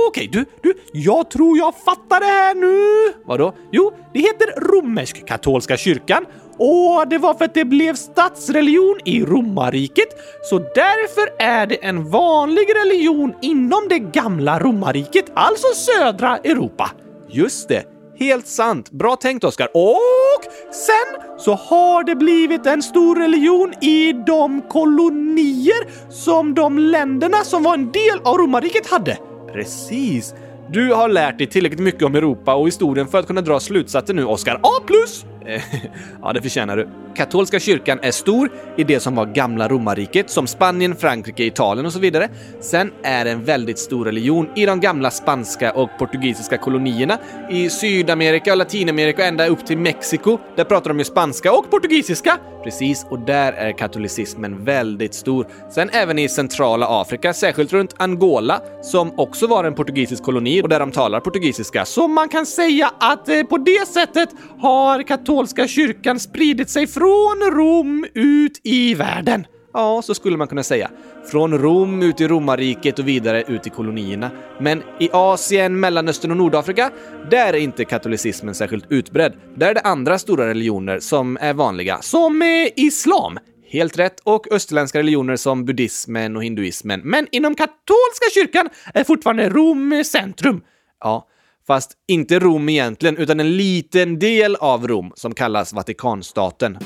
Okej, 0.08 0.28
du, 0.32 0.44
du, 0.62 0.74
jag 0.92 1.30
tror 1.30 1.58
jag 1.58 1.74
fattar 1.84 2.20
det 2.20 2.26
här 2.26 2.54
nu. 2.54 3.12
Vadå? 3.26 3.54
Jo, 3.72 3.92
det 4.14 4.20
heter 4.20 4.60
romersk-katolska 4.60 5.76
kyrkan 5.76 6.26
och 6.62 7.08
det 7.08 7.18
var 7.18 7.34
för 7.34 7.44
att 7.44 7.54
det 7.54 7.64
blev 7.64 7.94
statsreligion 7.94 8.98
i 9.04 9.24
romarriket, 9.24 10.08
så 10.42 10.58
därför 10.58 11.42
är 11.42 11.66
det 11.66 11.74
en 11.74 12.10
vanlig 12.10 12.66
religion 12.74 13.34
inom 13.42 13.88
det 13.88 13.98
gamla 13.98 14.58
romarriket, 14.58 15.24
alltså 15.34 15.66
södra 15.74 16.36
Europa. 16.36 16.90
Just 17.28 17.68
det. 17.68 17.84
Helt 18.18 18.46
sant. 18.46 18.90
Bra 18.90 19.16
tänkt, 19.16 19.44
Oskar. 19.44 19.68
Och 19.74 20.44
sen 20.72 21.38
så 21.38 21.54
har 21.54 22.04
det 22.04 22.16
blivit 22.16 22.66
en 22.66 22.82
stor 22.82 23.16
religion 23.16 23.72
i 23.80 24.12
de 24.12 24.62
kolonier 24.62 26.12
som 26.12 26.54
de 26.54 26.78
länderna 26.78 27.36
som 27.44 27.62
var 27.62 27.74
en 27.74 27.92
del 27.92 28.18
av 28.24 28.38
romarriket 28.38 28.86
hade. 28.86 29.18
Precis. 29.52 30.34
Du 30.70 30.92
har 30.92 31.08
lärt 31.08 31.38
dig 31.38 31.46
tillräckligt 31.46 31.80
mycket 31.80 32.02
om 32.02 32.14
Europa 32.14 32.54
och 32.54 32.66
historien 32.66 33.08
för 33.08 33.18
att 33.18 33.26
kunna 33.26 33.40
dra 33.40 33.60
slutsatser 33.60 34.14
nu, 34.14 34.24
Oskar. 34.24 34.54
A 34.54 34.82
plus! 34.86 35.24
Eh, 35.46 35.62
ja, 36.22 36.32
det 36.32 36.42
förtjänar 36.42 36.76
du. 36.76 36.88
Katolska 37.16 37.60
kyrkan 37.60 37.98
är 38.02 38.10
stor 38.10 38.50
i 38.76 38.84
det 38.84 39.00
som 39.00 39.14
var 39.14 39.26
gamla 39.26 39.68
romarriket, 39.68 40.30
som 40.30 40.46
Spanien, 40.46 40.96
Frankrike, 40.96 41.44
Italien 41.44 41.86
och 41.86 41.92
så 41.92 41.98
vidare. 41.98 42.28
Sen 42.60 42.92
är 43.02 43.24
det 43.24 43.30
en 43.30 43.44
väldigt 43.44 43.78
stor 43.78 44.04
religion 44.04 44.48
i 44.56 44.66
de 44.66 44.80
gamla 44.80 45.10
spanska 45.10 45.72
och 45.72 45.90
portugisiska 45.98 46.58
kolonierna. 46.58 47.18
I 47.50 47.70
Sydamerika 47.70 48.52
och 48.52 48.58
Latinamerika 48.58 49.22
och 49.22 49.28
ända 49.28 49.46
upp 49.46 49.66
till 49.66 49.78
Mexiko. 49.78 50.38
Där 50.56 50.64
pratar 50.64 50.90
de 50.90 50.98
ju 50.98 51.04
spanska 51.04 51.52
och 51.52 51.70
portugisiska. 51.70 52.38
Precis, 52.64 53.06
och 53.10 53.18
där 53.18 53.52
är 53.52 53.78
katolicismen 53.78 54.64
väldigt 54.64 55.14
stor. 55.14 55.46
Sen 55.70 55.90
även 55.92 56.18
i 56.18 56.28
centrala 56.28 56.86
Afrika, 57.00 57.34
särskilt 57.34 57.72
runt 57.72 57.94
Angola, 57.96 58.60
som 58.82 59.18
också 59.18 59.46
var 59.46 59.64
en 59.64 59.74
portugisisk 59.74 60.22
koloni 60.22 60.62
och 60.62 60.68
där 60.68 60.80
de 60.80 60.90
talar 60.92 61.20
portugisiska. 61.20 61.84
Så 61.84 62.08
man 62.08 62.28
kan 62.28 62.46
säga 62.46 62.90
att 63.00 63.28
eh, 63.28 63.42
på 63.42 63.58
det 63.58 63.88
sättet 63.88 64.28
har 64.58 65.02
katolska 65.02 65.68
kyrkan 65.68 66.20
spridit 66.20 66.70
sig 66.70 66.86
från 66.86 67.01
från 67.02 67.50
Rom 67.50 68.06
ut 68.14 68.60
i 68.62 68.94
världen. 68.94 69.46
Ja, 69.72 70.02
så 70.02 70.14
skulle 70.14 70.36
man 70.36 70.48
kunna 70.48 70.62
säga. 70.62 70.90
Från 71.30 71.58
Rom 71.58 72.02
ut 72.02 72.20
i 72.20 72.28
romarriket 72.28 72.98
och 72.98 73.08
vidare 73.08 73.42
ut 73.48 73.66
i 73.66 73.70
kolonierna. 73.70 74.30
Men 74.60 74.82
i 75.00 75.08
Asien, 75.12 75.80
Mellanöstern 75.80 76.30
och 76.30 76.36
Nordafrika, 76.36 76.90
där 77.30 77.52
är 77.52 77.58
inte 77.58 77.84
katolicismen 77.84 78.54
särskilt 78.54 78.84
utbredd. 78.92 79.32
Där 79.56 79.70
är 79.70 79.74
det 79.74 79.80
andra 79.80 80.18
stora 80.18 80.48
religioner 80.48 80.98
som 81.00 81.38
är 81.40 81.54
vanliga, 81.54 81.98
som 82.02 82.42
är 82.42 82.70
islam. 82.76 83.38
Helt 83.70 83.98
rätt. 83.98 84.20
Och 84.24 84.52
österländska 84.52 84.98
religioner 84.98 85.36
som 85.36 85.64
buddhismen 85.64 86.36
och 86.36 86.44
hinduismen. 86.44 87.00
Men 87.04 87.26
inom 87.30 87.54
katolska 87.54 88.30
kyrkan 88.34 88.68
är 88.94 89.04
fortfarande 89.04 89.48
Rom 89.48 90.04
centrum. 90.04 90.60
Ja, 91.00 91.28
fast 91.72 91.92
inte 92.08 92.38
Rom 92.38 92.68
egentligen, 92.68 93.16
utan 93.16 93.40
en 93.40 93.56
liten 93.56 94.18
del 94.18 94.56
av 94.56 94.88
Rom 94.88 95.12
som 95.14 95.34
kallas 95.34 95.72
Vatikanstaten. 95.72 96.78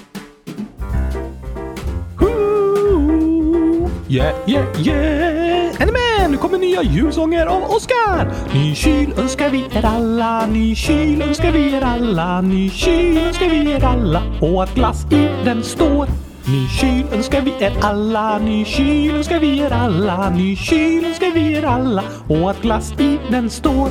Yeah, 4.09 4.35
yeah, 4.47 4.87
yeah! 4.87 5.83
Är 5.83 5.87
ni 5.87 5.93
med? 5.93 6.31
Nu 6.31 6.37
kommer 6.37 6.59
nya 6.59 6.83
julsånger 6.83 7.47
av 7.47 7.63
Oskar! 7.63 8.33
Ny 8.55 8.75
kyl 8.75 9.13
önskar 9.19 9.51
vi 9.51 9.65
er 9.75 9.85
alla, 9.85 10.47
ny 10.47 10.75
kyl 10.75 11.23
önskar 11.23 11.53
vi 11.53 11.75
er 11.75 11.83
alla, 11.83 12.41
ny 12.41 12.71
kyl 12.71 13.19
önskar 13.19 13.49
vi 13.49 13.73
er 13.73 13.85
alla 13.85 14.23
och 14.41 14.63
att 14.63 14.75
glass 14.75 15.07
i 15.13 15.29
den 15.45 15.65
står. 15.65 16.07
Ny 16.49 16.69
kyl 16.81 17.05
önskar 17.13 17.41
vi 17.41 17.55
er 17.61 17.73
alla, 17.81 18.39
ny 18.39 18.65
kyl 18.65 19.15
önskar 19.17 19.41
vi 19.41 19.59
er 19.59 19.71
alla, 19.71 20.31
ny 20.31 20.57
kyl 20.57 21.05
önskar 21.05 21.31
vi 21.35 21.53
er 21.55 21.65
alla 21.65 22.05
och 22.29 22.51
att 22.51 22.63
glass 22.63 22.93
i 23.01 23.19
den 23.31 23.51
står. 23.51 23.91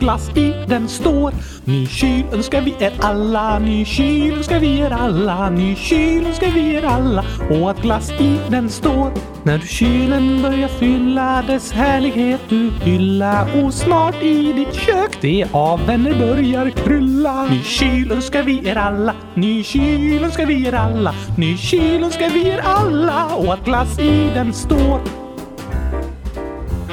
glass 0.00 0.30
i 0.36 0.54
den 0.68 0.88
står. 0.88 1.32
Ny 1.64 1.86
kyl 1.86 2.24
önskar 2.32 2.60
vi 2.60 2.74
er 2.80 2.92
alla, 3.00 3.58
ny 3.58 3.84
kyl 3.84 4.36
önskar 4.36 4.60
vi 4.60 4.80
er 4.80 4.90
alla, 4.90 5.50
ny 5.50 5.74
kyl 5.74 6.26
önskar 6.26 6.50
vi 6.54 6.74
er 6.74 6.84
alla 6.84 7.24
och 7.50 7.70
att 7.70 7.82
glass 7.82 8.10
i 8.10 8.38
den 8.50 8.68
står. 8.70 9.10
När 9.42 9.58
du 9.58 9.66
kylen 9.66 10.42
börjar 10.42 10.68
fylla 10.68 11.42
dess 11.46 11.72
härlighet 11.72 12.40
du 12.48 12.70
hylla 12.82 13.48
och 13.62 13.74
snart 13.74 14.22
i 14.22 14.52
ditt 14.52 14.74
kök 14.74 15.18
det 15.20 15.46
av 15.52 15.86
vänner 15.86 16.14
börjar 16.18 16.70
krylla. 16.70 17.44
Ny 17.50 17.62
kyl 17.62 18.12
önskar 18.12 18.42
vi 18.42 18.68
er 18.68 18.76
alla, 18.76 19.14
ny 19.34 19.62
kyl 19.62 20.24
önskar 20.24 20.46
vi 20.46 20.66
er 20.66 20.72
alla, 20.72 21.14
ny 21.38 21.56
kyl 21.56 22.04
önskar 22.04 22.30
vi 22.30 22.48
er 22.48 22.60
alla 22.64 23.26
och 23.36 23.52
att 23.52 23.64
glass 23.64 23.98
i 23.98 24.30
den 24.34 24.52
står. 24.52 25.00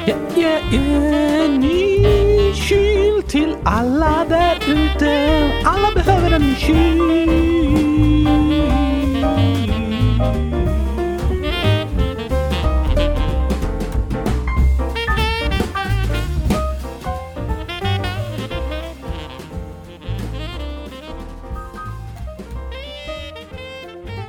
Yeah, 0.06 0.18
yeah, 0.36 0.74
yeah, 0.74 1.48
ny 1.48 2.33
kyl 2.54 3.22
till 3.22 3.56
alla 3.64 4.24
där 4.28 4.56
ute. 4.68 5.50
Alla 5.64 5.92
behöver 5.94 6.30
en 6.30 6.54
kyl. 6.56 7.04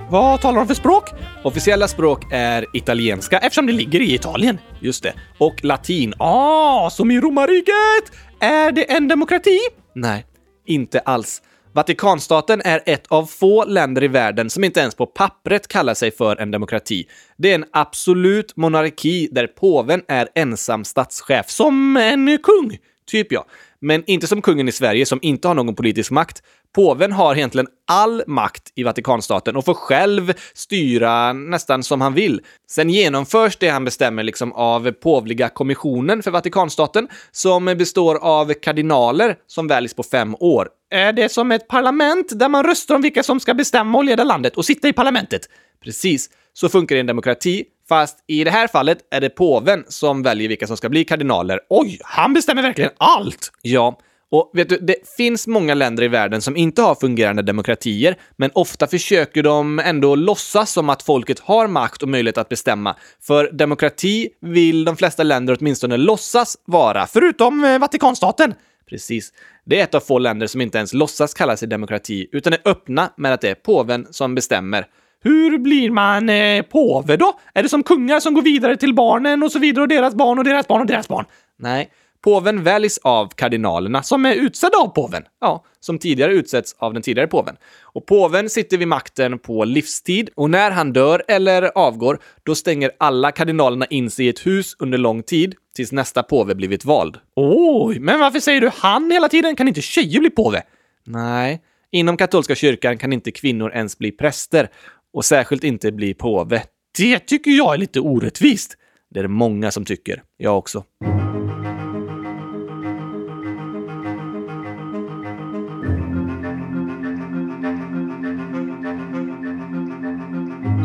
Vad 0.10 0.42
talar 0.42 0.60
de 0.60 0.68
för 0.68 0.74
språk? 0.74 1.25
Officiella 1.46 1.88
språk 1.88 2.24
är 2.32 2.66
italienska 2.74 3.38
Eftersom 3.38 3.66
det 3.66 3.74
ligger 3.74 4.02
i 4.02 4.14
Italien. 4.14 4.60
Just 4.80 5.04
det. 5.04 5.14
Och 5.38 5.64
latin. 5.64 6.14
Ah, 6.18 6.90
som 6.90 7.12
i 7.12 7.20
romarriket! 7.20 8.12
Är 8.40 8.72
det 8.72 8.92
en 8.92 9.08
demokrati? 9.08 9.60
Nej, 9.96 10.26
inte 10.66 11.00
alls. 11.00 11.42
Vatikanstaten 11.74 12.62
är 12.62 12.82
ett 12.86 13.08
av 13.08 13.26
få 13.26 13.66
länder 13.66 14.04
i 14.04 14.08
världen 14.08 14.50
som 14.50 14.64
inte 14.64 14.80
ens 14.80 14.96
på 14.96 15.06
pappret 15.06 15.68
kallar 15.68 15.94
sig 15.94 16.12
för 16.12 16.36
en 16.36 16.52
demokrati. 16.52 17.08
Det 17.38 17.52
är 17.52 17.56
en 17.56 17.66
absolut 17.74 18.58
monarki 18.58 19.30
där 19.32 19.48
påven 19.48 20.02
är 20.08 20.28
ensam 20.36 20.84
statschef. 20.84 21.50
Som 21.50 21.98
en 21.98 22.38
kung? 22.38 22.78
Typ 23.12 23.32
ja. 23.32 23.46
Men 23.80 24.04
inte 24.06 24.28
som 24.28 24.42
kungen 24.42 24.68
i 24.68 24.72
Sverige 24.72 25.06
som 25.06 25.20
inte 25.22 25.48
har 25.48 25.56
någon 25.56 25.76
politisk 25.76 26.12
makt. 26.12 26.44
Påven 26.76 27.12
har 27.12 27.36
egentligen 27.36 27.68
all 27.88 28.24
makt 28.28 28.72
i 28.76 28.84
Vatikanstaten 28.84 29.56
och 29.56 29.66
får 29.66 29.74
själv 29.74 30.34
styra 30.54 31.34
nästan 31.34 31.84
som 31.84 32.02
han 32.02 32.14
vill. 32.14 32.42
Sen 32.70 32.90
genomförs 32.90 33.58
det 33.58 33.70
han 33.70 33.86
bestämmer 33.86 34.24
liksom 34.24 34.52
av 34.54 34.92
påvliga 34.92 35.50
kommissionen 35.50 36.24
för 36.24 36.32
Vatikanstaten 36.32 37.08
som 37.32 37.66
består 37.66 38.16
av 38.16 38.54
kardinaler 38.54 39.36
som 39.48 39.68
väljs 39.68 39.94
på 39.94 40.04
fem 40.04 40.36
år. 40.40 40.70
Är 40.90 41.14
det 41.14 41.30
som 41.30 41.52
ett 41.52 41.68
parlament 41.68 42.40
där 42.40 42.50
man 42.50 42.64
röstar 42.64 42.96
om 42.96 43.02
vilka 43.02 43.24
som 43.24 43.40
ska 43.40 43.54
bestämma 43.54 43.98
och 43.98 44.06
leda 44.06 44.24
landet 44.24 44.58
och 44.58 44.66
sitta 44.66 44.88
i 44.88 44.94
parlamentet? 44.94 45.42
Precis, 45.84 46.30
så 46.54 46.70
funkar 46.70 46.96
det 46.96 46.98
i 46.98 47.00
en 47.00 47.06
demokrati. 47.06 47.66
Fast 47.90 48.24
i 48.28 48.44
det 48.44 48.52
här 48.52 48.68
fallet 48.68 48.98
är 49.12 49.22
det 49.22 49.30
påven 49.30 49.84
som 49.88 50.24
väljer 50.24 50.48
vilka 50.48 50.68
som 50.68 50.78
ska 50.78 50.90
bli 50.90 51.06
kardinaler. 51.06 51.60
Oj, 51.70 52.00
han 52.04 52.34
bestämmer 52.34 52.62
verkligen 52.62 52.92
allt! 52.98 53.52
Ja, 53.62 54.00
och 54.32 54.52
vet 54.54 54.70
du, 54.70 54.78
det 54.78 54.96
finns 55.18 55.48
många 55.48 55.74
länder 55.74 56.04
i 56.04 56.08
världen 56.08 56.42
som 56.42 56.58
inte 56.58 56.82
har 56.82 56.96
fungerande 56.96 57.42
demokratier, 57.42 58.18
men 58.36 58.52
ofta 58.54 58.88
försöker 58.88 59.44
de 59.44 59.80
ändå 59.80 60.16
låtsas 60.16 60.72
som 60.72 60.90
att 60.90 61.04
folket 61.04 61.40
har 61.40 61.68
makt 61.68 62.04
och 62.04 62.10
möjlighet 62.10 62.38
att 62.38 62.50
bestämma. 62.50 62.96
För 63.22 63.52
demokrati 63.52 64.30
vill 64.42 64.86
de 64.86 64.98
flesta 64.98 65.24
länder 65.24 65.58
åtminstone 65.60 65.98
låtsas 65.98 66.58
vara, 66.66 67.08
förutom 67.08 67.64
eh, 67.64 67.80
Vatikanstaten. 67.80 68.54
Precis. 68.90 69.34
Det 69.66 69.80
är 69.80 69.84
ett 69.84 69.96
av 69.96 70.00
få 70.00 70.20
länder 70.20 70.48
som 70.48 70.62
inte 70.62 70.78
ens 70.78 70.94
låtsas 70.94 71.34
kalla 71.34 71.58
sig 71.58 71.68
demokrati, 71.68 72.28
utan 72.32 72.54
är 72.54 72.60
öppna 72.66 73.10
med 73.18 73.34
att 73.34 73.42
det 73.42 73.50
är 73.50 73.56
påven 73.56 74.08
som 74.12 74.36
bestämmer. 74.36 74.88
Hur 75.26 75.58
blir 75.58 75.92
man 75.92 76.30
eh, 76.30 76.62
påve 76.62 77.18
då? 77.18 77.40
Är 77.54 77.64
det 77.64 77.70
som 77.70 77.84
kungar 77.84 78.20
som 78.20 78.34
går 78.34 78.42
vidare 78.42 78.78
till 78.78 78.94
barnen 78.94 79.44
och 79.44 79.52
så 79.52 79.60
vidare 79.60 79.82
och 79.82 79.88
deras 79.88 80.16
barn 80.16 80.38
och 80.38 80.44
deras 80.44 80.68
barn 80.68 80.82
och 80.82 80.88
deras 80.88 81.08
barn? 81.08 81.26
Nej, 81.60 81.90
Påven 82.26 82.64
väljs 82.64 82.98
av 83.04 83.28
kardinalerna 83.36 84.04
som 84.04 84.26
är 84.26 84.36
utsedda 84.36 84.78
av 84.78 84.88
påven. 84.88 85.24
Ja, 85.42 85.64
som 85.80 86.00
tidigare 86.00 86.34
utsetts 86.34 86.76
av 86.80 86.94
den 86.94 87.02
tidigare 87.02 87.28
påven. 87.28 87.56
Och 87.82 88.06
påven 88.06 88.50
sitter 88.50 88.78
vid 88.78 88.88
makten 88.88 89.40
på 89.40 89.66
livstid 89.66 90.30
och 90.36 90.50
när 90.50 90.72
han 90.72 90.94
dör 90.94 91.24
eller 91.28 91.72
avgår, 91.76 92.20
då 92.44 92.56
stänger 92.56 92.92
alla 92.98 93.32
kardinalerna 93.32 93.86
in 93.86 94.10
sig 94.10 94.26
i 94.26 94.30
ett 94.30 94.48
hus 94.48 94.76
under 94.80 94.98
lång 94.98 95.24
tid 95.24 95.56
tills 95.76 95.92
nästa 95.92 96.24
påve 96.24 96.56
blivit 96.56 96.86
vald. 96.86 97.18
Oj, 97.36 98.00
men 98.00 98.20
varför 98.20 98.40
säger 98.40 98.62
du 98.62 98.72
han 98.76 99.12
hela 99.12 99.30
tiden? 99.30 99.56
Kan 99.56 99.68
inte 99.68 99.82
tjejer 99.82 100.20
bli 100.20 100.30
påve? 100.30 100.64
Nej, 101.06 101.62
inom 101.92 102.18
katolska 102.18 102.56
kyrkan 102.56 102.98
kan 102.98 103.14
inte 103.14 103.32
kvinnor 103.32 103.72
ens 103.74 103.98
bli 103.98 104.12
präster 104.12 104.70
och 105.16 105.26
särskilt 105.26 105.64
inte 105.64 105.92
bli 105.92 106.14
påve. 106.14 106.64
Det 106.98 107.20
tycker 107.20 107.52
jag 107.52 107.74
är 107.74 107.78
lite 107.78 108.00
orättvist. 108.00 108.78
Det 109.10 109.20
är 109.20 109.24
det 109.24 109.30
många 109.30 109.72
som 109.72 109.86
tycker. 109.86 110.24
Jag 110.38 110.58
också. 110.58 110.84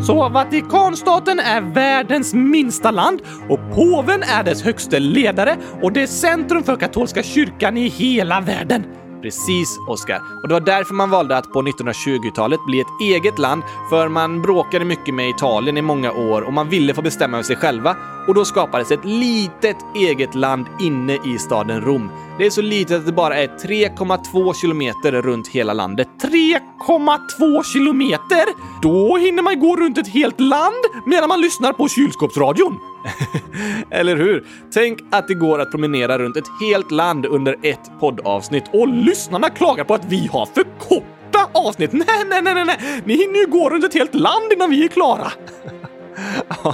Så 0.05 0.29
Vatikanstaten 0.29 1.39
är 1.39 1.61
världens 1.61 2.33
minsta 2.33 2.91
land 2.91 3.21
och 3.49 3.59
påven 3.75 4.23
är 4.23 4.43
dess 4.43 4.63
högste 4.63 4.99
ledare 4.99 5.57
och 5.81 5.93
det 5.93 6.01
är 6.01 6.07
centrum 6.07 6.63
för 6.63 6.75
katolska 6.75 7.23
kyrkan 7.23 7.77
i 7.77 7.87
hela 7.87 8.41
världen. 8.41 9.00
Precis, 9.21 9.79
Oscar. 9.87 10.21
Och 10.41 10.47
det 10.47 10.53
var 10.53 10.61
därför 10.61 10.93
man 10.93 11.09
valde 11.09 11.37
att 11.37 11.51
på 11.51 11.61
1920-talet 11.61 12.59
bli 12.65 12.79
ett 12.79 13.01
eget 13.01 13.39
land, 13.39 13.63
för 13.89 14.07
man 14.07 14.41
bråkade 14.41 14.85
mycket 14.85 15.13
med 15.13 15.29
Italien 15.29 15.77
i 15.77 15.81
många 15.81 16.11
år 16.11 16.41
och 16.41 16.53
man 16.53 16.69
ville 16.69 16.93
få 16.93 17.01
bestämma 17.01 17.37
över 17.37 17.43
sig 17.43 17.55
själva. 17.55 17.95
Och 18.27 18.33
då 18.33 18.45
skapades 18.45 18.91
ett 18.91 19.05
litet 19.05 19.77
eget 19.95 20.35
land 20.35 20.65
inne 20.79 21.17
i 21.25 21.37
staden 21.39 21.81
Rom. 21.81 22.09
Det 22.37 22.45
är 22.45 22.49
så 22.49 22.61
litet 22.61 22.97
att 22.97 23.05
det 23.05 23.11
bara 23.11 23.35
är 23.35 23.47
3,2 23.47 24.53
kilometer 24.53 25.11
runt 25.11 25.47
hela 25.47 25.73
landet. 25.73 26.07
3,2 26.21 27.63
kilometer? 27.63 28.43
Då 28.81 29.17
hinner 29.17 29.43
man 29.43 29.59
gå 29.59 29.75
runt 29.75 29.97
ett 29.97 30.07
helt 30.07 30.39
land 30.39 30.83
medan 31.05 31.29
man 31.29 31.41
lyssnar 31.41 31.73
på 31.73 31.87
kylskåpsradion. 31.87 32.79
Eller 33.89 34.15
hur? 34.15 34.43
Tänk 34.73 34.99
att 35.11 35.27
det 35.27 35.33
går 35.33 35.59
att 35.59 35.71
promenera 35.71 36.17
runt 36.17 36.37
ett 36.37 36.47
helt 36.61 36.91
land 36.91 37.25
under 37.25 37.55
ett 37.63 37.91
poddavsnitt. 37.99 38.63
Och 38.73 38.87
lyssnarna 38.87 39.49
klagar 39.49 39.83
på 39.83 39.93
att 39.93 40.05
vi 40.05 40.27
har 40.27 40.45
för 40.45 40.63
korta 40.79 41.49
avsnitt. 41.53 41.91
Nej, 41.93 42.05
nej, 42.29 42.41
nej, 42.41 42.65
nej, 42.65 43.01
ni 43.05 43.13
hinner 43.13 43.39
ju 43.39 43.47
gå 43.47 43.69
runt 43.69 43.85
ett 43.85 43.93
helt 43.93 44.15
land 44.15 44.53
innan 44.53 44.69
vi 44.69 44.83
är 44.83 44.87
klara. 44.87 45.31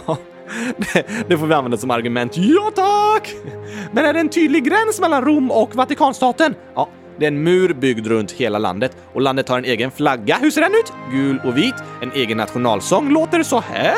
det 1.27 1.37
får 1.37 1.47
vi 1.47 1.53
använda 1.53 1.77
som 1.77 1.91
argument. 1.91 2.37
Ja, 2.37 2.71
tack! 2.75 3.35
Men 3.91 4.05
är 4.05 4.13
det 4.13 4.19
en 4.19 4.29
tydlig 4.29 4.63
gräns 4.63 4.99
mellan 4.99 5.25
Rom 5.25 5.51
och 5.51 5.75
Vatikanstaten? 5.75 6.55
Ja, 6.75 6.89
det 7.19 7.25
är 7.25 7.27
en 7.27 7.43
mur 7.43 7.73
byggd 7.73 8.07
runt 8.07 8.31
hela 8.31 8.57
landet 8.57 8.97
och 9.13 9.21
landet 9.21 9.49
har 9.49 9.57
en 9.57 9.65
egen 9.65 9.91
flagga. 9.91 10.37
Hur 10.41 10.51
ser 10.51 10.61
den 10.61 10.71
ut? 10.71 10.93
Gul 11.11 11.41
och 11.45 11.57
vit. 11.57 11.75
En 12.01 12.11
egen 12.11 12.37
nationalsång 12.37 13.13
låter 13.13 13.43
så 13.43 13.59
här. 13.59 13.97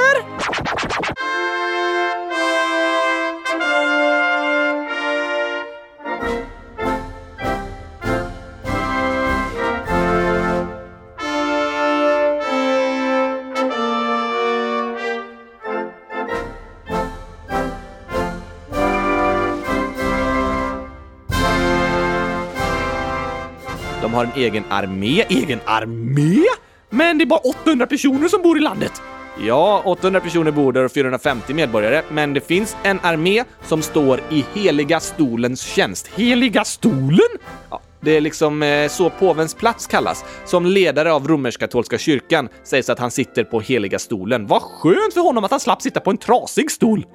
Har 24.20 24.26
en 24.26 24.42
egen 24.42 24.64
armé. 24.70 25.26
Egen 25.30 25.60
armé? 25.66 26.44
Men 26.90 27.18
det 27.18 27.24
är 27.24 27.26
bara 27.26 27.40
800 27.40 27.88
personer 27.88 28.28
som 28.28 28.42
bor 28.42 28.58
i 28.58 28.62
landet. 28.62 29.02
Ja, 29.42 29.82
800 29.86 30.20
personer 30.20 30.52
bor 30.52 30.74
där 30.74 30.86
och 30.86 30.92
450 30.92 31.54
medborgare, 31.54 32.02
men 32.10 32.34
det 32.34 32.42
finns 32.42 32.78
en 32.84 33.00
armé 33.04 33.44
som 33.64 33.82
står 33.82 34.22
i 34.30 34.46
Heliga 34.54 35.00
stolens 35.00 35.62
tjänst. 35.62 36.08
Heliga 36.08 36.64
stolen? 36.64 37.30
Ja, 37.70 37.82
det 38.02 38.18
är 38.18 38.22
liksom 38.22 38.64
eh, 38.64 38.90
så 38.90 39.10
påvens 39.10 39.54
plats 39.54 39.88
kallas. 39.88 40.26
Som 40.46 40.66
ledare 40.66 41.14
av 41.14 41.28
romersk-katolska 41.28 41.98
kyrkan 41.98 42.50
sägs 42.64 42.90
att 42.90 43.00
han 43.00 43.12
sitter 43.12 43.44
på 43.44 43.60
Heliga 43.60 44.00
stolen. 44.00 44.48
Vad 44.48 44.62
skönt 44.62 45.14
för 45.14 45.22
honom 45.22 45.44
att 45.44 45.52
han 45.52 45.60
slapp 45.60 45.82
sitta 45.82 46.00
på 46.00 46.12
en 46.12 46.18
trasig 46.18 46.72
stol! 46.72 47.06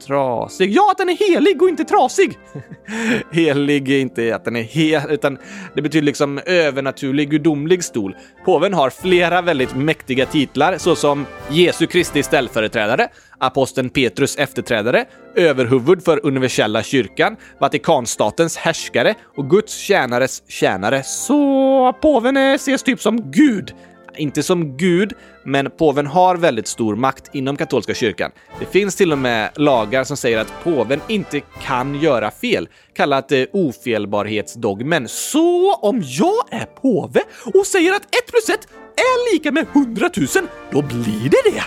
Trasig? 0.00 0.72
Ja, 0.72 0.90
att 0.90 0.98
den 0.98 1.08
är 1.08 1.16
helig 1.16 1.62
och 1.62 1.68
inte 1.68 1.84
trasig! 1.84 2.38
helig 3.32 3.90
är 3.90 4.00
inte 4.00 4.34
att 4.34 4.44
den 4.44 4.56
är 4.56 4.62
hel, 4.62 5.10
utan 5.10 5.38
det 5.74 5.82
betyder 5.82 6.04
liksom 6.04 6.40
övernaturlig, 6.46 7.30
gudomlig 7.30 7.84
stol. 7.84 8.16
Påven 8.44 8.74
har 8.74 8.90
flera 8.90 9.42
väldigt 9.42 9.76
mäktiga 9.76 10.26
titlar 10.26 10.78
såsom 10.78 11.26
Jesu 11.50 11.86
Kristi 11.86 12.22
ställföreträdare, 12.22 13.08
aposteln 13.38 13.90
Petrus 13.90 14.36
efterträdare, 14.36 15.04
överhuvud 15.34 16.04
för 16.04 16.26
universella 16.26 16.82
kyrkan, 16.82 17.36
Vatikanstatens 17.60 18.56
härskare 18.56 19.14
och 19.36 19.50
Guds 19.50 19.76
tjänares 19.78 20.42
tjänare. 20.48 21.02
Så 21.02 21.92
påven 22.02 22.36
eh, 22.36 22.54
ses 22.54 22.82
typ 22.82 23.00
som 23.00 23.30
Gud? 23.30 23.74
Inte 24.18 24.42
som 24.42 24.76
gud, 24.76 25.12
men 25.44 25.70
påven 25.70 26.06
har 26.06 26.36
väldigt 26.36 26.66
stor 26.66 26.96
makt 26.96 27.30
inom 27.32 27.56
katolska 27.56 27.94
kyrkan. 27.94 28.30
Det 28.60 28.66
finns 28.66 28.96
till 28.96 29.12
och 29.12 29.18
med 29.18 29.50
lagar 29.54 30.04
som 30.04 30.16
säger 30.16 30.38
att 30.38 30.52
påven 30.64 31.00
inte 31.08 31.40
kan 31.62 32.00
göra 32.00 32.30
fel, 32.30 32.68
kallat 32.94 33.32
eh, 33.32 33.44
ofelbarhetsdogmen. 33.52 35.08
Så 35.08 35.74
om 35.74 36.02
jag 36.04 36.44
är 36.50 36.64
påve 36.64 37.20
och 37.54 37.66
säger 37.66 37.92
att 37.92 38.02
1 38.02 38.08
plus 38.30 38.48
1 38.48 38.68
är 38.96 39.34
lika 39.34 39.52
med 39.52 39.66
100 39.72 40.10
000, 40.16 40.26
då 40.70 40.82
blir 40.82 41.30
det 41.30 41.50
det? 41.50 41.62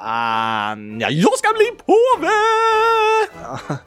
Ah, 0.00 0.76
ja, 0.98 1.10
jag 1.10 1.38
ska 1.38 1.48
bli 1.56 1.66
påve! 1.86 2.30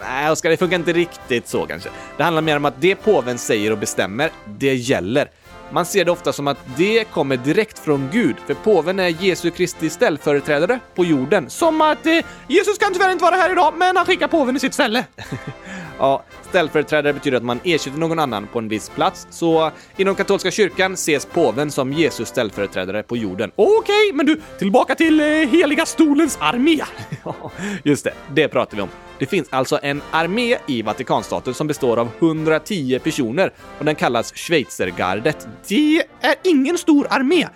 Nej, 0.00 0.30
Oskar, 0.30 0.50
det 0.50 0.56
funkar 0.56 0.76
inte 0.76 0.92
riktigt 0.92 1.48
så 1.48 1.66
kanske. 1.66 1.88
Det 2.16 2.22
handlar 2.22 2.42
mer 2.42 2.56
om 2.56 2.64
att 2.64 2.80
det 2.80 2.94
påven 2.94 3.38
säger 3.38 3.72
och 3.72 3.78
bestämmer, 3.78 4.30
det 4.58 4.74
gäller. 4.74 5.30
Man 5.72 5.86
ser 5.86 6.04
det 6.04 6.10
ofta 6.10 6.32
som 6.32 6.48
att 6.48 6.58
det 6.76 7.04
kommer 7.04 7.36
direkt 7.36 7.78
från 7.78 8.08
Gud, 8.12 8.36
för 8.46 8.54
påven 8.54 8.98
är 8.98 9.08
Jesu 9.08 9.50
Kristi 9.50 9.90
ställföreträdare 9.90 10.80
på 10.94 11.04
jorden. 11.04 11.50
Som 11.50 11.80
att 11.80 12.06
eh, 12.06 12.18
Jesus 12.48 12.78
kan 12.78 12.92
tyvärr 12.92 13.12
inte 13.12 13.24
vara 13.24 13.34
här 13.34 13.52
idag, 13.52 13.74
men 13.76 13.96
han 13.96 14.06
skickar 14.06 14.28
påven 14.28 14.56
i 14.56 14.60
sitt 14.60 14.74
ställe. 14.74 15.04
ja, 15.98 16.24
ställföreträdare 16.48 17.12
betyder 17.12 17.36
att 17.36 17.42
man 17.42 17.60
ersätter 17.64 17.98
någon 17.98 18.18
annan 18.18 18.46
på 18.46 18.58
en 18.58 18.68
viss 18.68 18.88
plats, 18.88 19.26
så 19.30 19.70
inom 19.96 20.14
katolska 20.14 20.50
kyrkan 20.50 20.94
ses 20.94 21.26
påven 21.26 21.70
som 21.70 21.92
Jesus 21.92 22.28
ställföreträdare 22.28 23.02
på 23.02 23.16
jorden. 23.16 23.50
Okej, 23.56 23.76
okay, 23.78 24.12
men 24.16 24.26
du, 24.26 24.40
tillbaka 24.58 24.94
till 24.94 25.20
eh, 25.20 25.26
Heliga 25.26 25.86
stolens 25.86 26.38
armé. 26.40 26.80
ja, 27.24 27.50
just 27.82 28.04
det, 28.04 28.12
det 28.34 28.48
pratar 28.48 28.76
vi 28.76 28.82
om. 28.82 28.88
Det 29.18 29.26
finns 29.26 29.48
alltså 29.50 29.78
en 29.82 30.02
armé 30.10 30.56
i 30.66 30.82
Vatikanstaten 30.82 31.54
som 31.54 31.66
består 31.66 31.96
av 31.96 32.08
110 32.18 32.98
personer 33.04 33.52
och 33.78 33.84
den 33.84 33.94
kallas 33.94 34.32
Schweizergardet. 34.34 35.48
Det 35.68 36.02
är 36.20 36.34
ingen 36.44 36.78
stor 36.78 37.06
armé! 37.10 37.46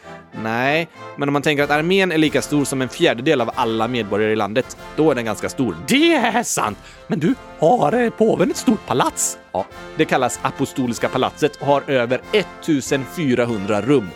Nej, 0.42 0.88
men 1.16 1.28
om 1.28 1.32
man 1.32 1.42
tänker 1.42 1.64
att 1.64 1.70
armén 1.70 2.12
är 2.12 2.18
lika 2.18 2.42
stor 2.42 2.64
som 2.64 2.82
en 2.82 2.88
fjärdedel 2.88 3.40
av 3.40 3.50
alla 3.54 3.88
medborgare 3.88 4.32
i 4.32 4.36
landet, 4.36 4.76
då 4.96 5.10
är 5.10 5.14
den 5.14 5.24
ganska 5.24 5.48
stor. 5.48 5.76
Det 5.88 6.14
är 6.14 6.42
sant! 6.42 6.78
Men 7.06 7.20
du, 7.20 7.34
har 7.58 7.92
eh, 7.92 8.10
påven 8.10 8.50
ett 8.50 8.56
stort 8.56 8.86
palats? 8.86 9.38
Ja, 9.52 9.66
det 9.96 10.04
kallas 10.04 10.40
Apostoliska 10.42 11.08
palatset 11.08 11.56
och 11.56 11.66
har 11.66 11.90
över 11.90 12.20
1400 12.32 13.80
rum. 13.80 14.08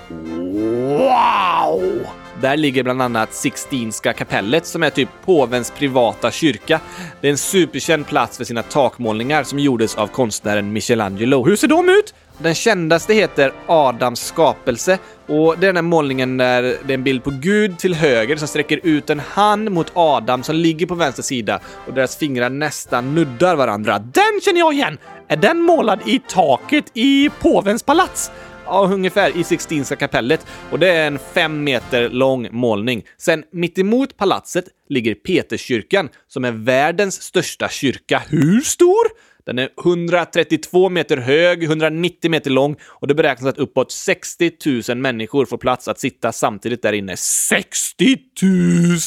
Wow! 0.98 2.06
Där 2.40 2.56
ligger 2.56 2.82
bland 2.82 3.02
annat 3.02 3.34
Sixtinska 3.34 4.12
kapellet 4.12 4.66
som 4.66 4.82
är 4.82 4.90
typ 4.90 5.08
påvens 5.24 5.70
privata 5.70 6.30
kyrka. 6.30 6.80
Det 7.20 7.26
är 7.26 7.30
en 7.30 7.38
superkänd 7.38 8.06
plats 8.06 8.36
för 8.36 8.44
sina 8.44 8.62
takmålningar 8.62 9.44
som 9.44 9.58
gjordes 9.58 9.94
av 9.94 10.06
konstnären 10.06 10.72
Michelangelo. 10.72 11.44
Hur 11.44 11.56
ser 11.56 11.68
de 11.68 11.88
ut? 11.88 12.14
Den 12.38 12.54
kändaste 12.54 13.14
heter 13.14 13.52
Adams 13.66 14.26
skapelse 14.26 14.98
och 15.26 15.58
det 15.58 15.66
är 15.66 15.68
den 15.68 15.76
här 15.76 15.82
målningen 15.82 16.36
där 16.36 16.62
det 16.62 16.92
är 16.92 16.94
en 16.94 17.04
bild 17.04 17.24
på 17.24 17.30
Gud 17.30 17.78
till 17.78 17.94
höger 17.94 18.36
som 18.36 18.48
sträcker 18.48 18.80
ut 18.82 19.10
en 19.10 19.20
hand 19.20 19.70
mot 19.70 19.90
Adam 19.94 20.42
som 20.42 20.56
ligger 20.56 20.86
på 20.86 20.94
vänster 20.94 21.22
sida 21.22 21.60
och 21.86 21.94
deras 21.94 22.16
fingrar 22.16 22.50
nästan 22.50 23.14
nuddar 23.14 23.56
varandra. 23.56 23.98
Den 23.98 24.40
känner 24.44 24.58
jag 24.58 24.72
igen! 24.74 24.98
Är 25.28 25.36
den 25.36 25.60
målad 25.60 26.00
i 26.06 26.18
taket 26.28 26.84
i 26.94 27.30
påvens 27.40 27.82
palats? 27.82 28.30
Ja, 28.66 28.90
ungefär 28.92 29.36
i 29.36 29.44
Sixtinska 29.44 29.96
kapellet 29.96 30.46
och 30.70 30.78
det 30.78 30.88
är 30.88 31.06
en 31.06 31.18
fem 31.18 31.64
meter 31.64 32.08
lång 32.08 32.48
målning. 32.52 33.04
Sen 33.16 33.44
mitt 33.52 33.78
emot 33.78 34.16
palatset 34.16 34.64
ligger 34.88 35.14
Peterskyrkan 35.14 36.08
som 36.28 36.44
är 36.44 36.52
världens 36.52 37.22
största 37.22 37.68
kyrka. 37.68 38.22
Hur 38.28 38.60
stor? 38.60 39.06
Den 39.46 39.58
är 39.58 39.68
132 39.84 40.88
meter 40.88 41.16
hög, 41.16 41.64
190 41.64 42.30
meter 42.30 42.50
lång 42.50 42.76
och 42.88 43.06
det 43.06 43.14
beräknas 43.14 43.48
att 43.52 43.58
uppåt 43.58 43.92
60 43.92 44.52
000 44.88 44.98
människor 44.98 45.46
får 45.46 45.58
plats 45.58 45.88
att 45.88 46.00
sitta 46.00 46.32
samtidigt 46.32 46.82
där 46.82 46.92
inne. 46.92 47.16
60 47.16 48.16
000! 48.42 48.98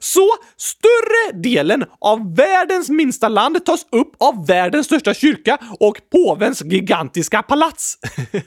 Så 0.00 0.28
större 0.56 1.42
delen 1.42 1.84
av 2.00 2.36
världens 2.36 2.88
minsta 2.90 3.28
land 3.28 3.64
tas 3.64 3.86
upp 3.92 4.12
av 4.18 4.46
världens 4.46 4.86
största 4.86 5.14
kyrka 5.14 5.58
och 5.80 5.96
påvens 6.12 6.62
gigantiska 6.64 7.42
palats. 7.42 7.98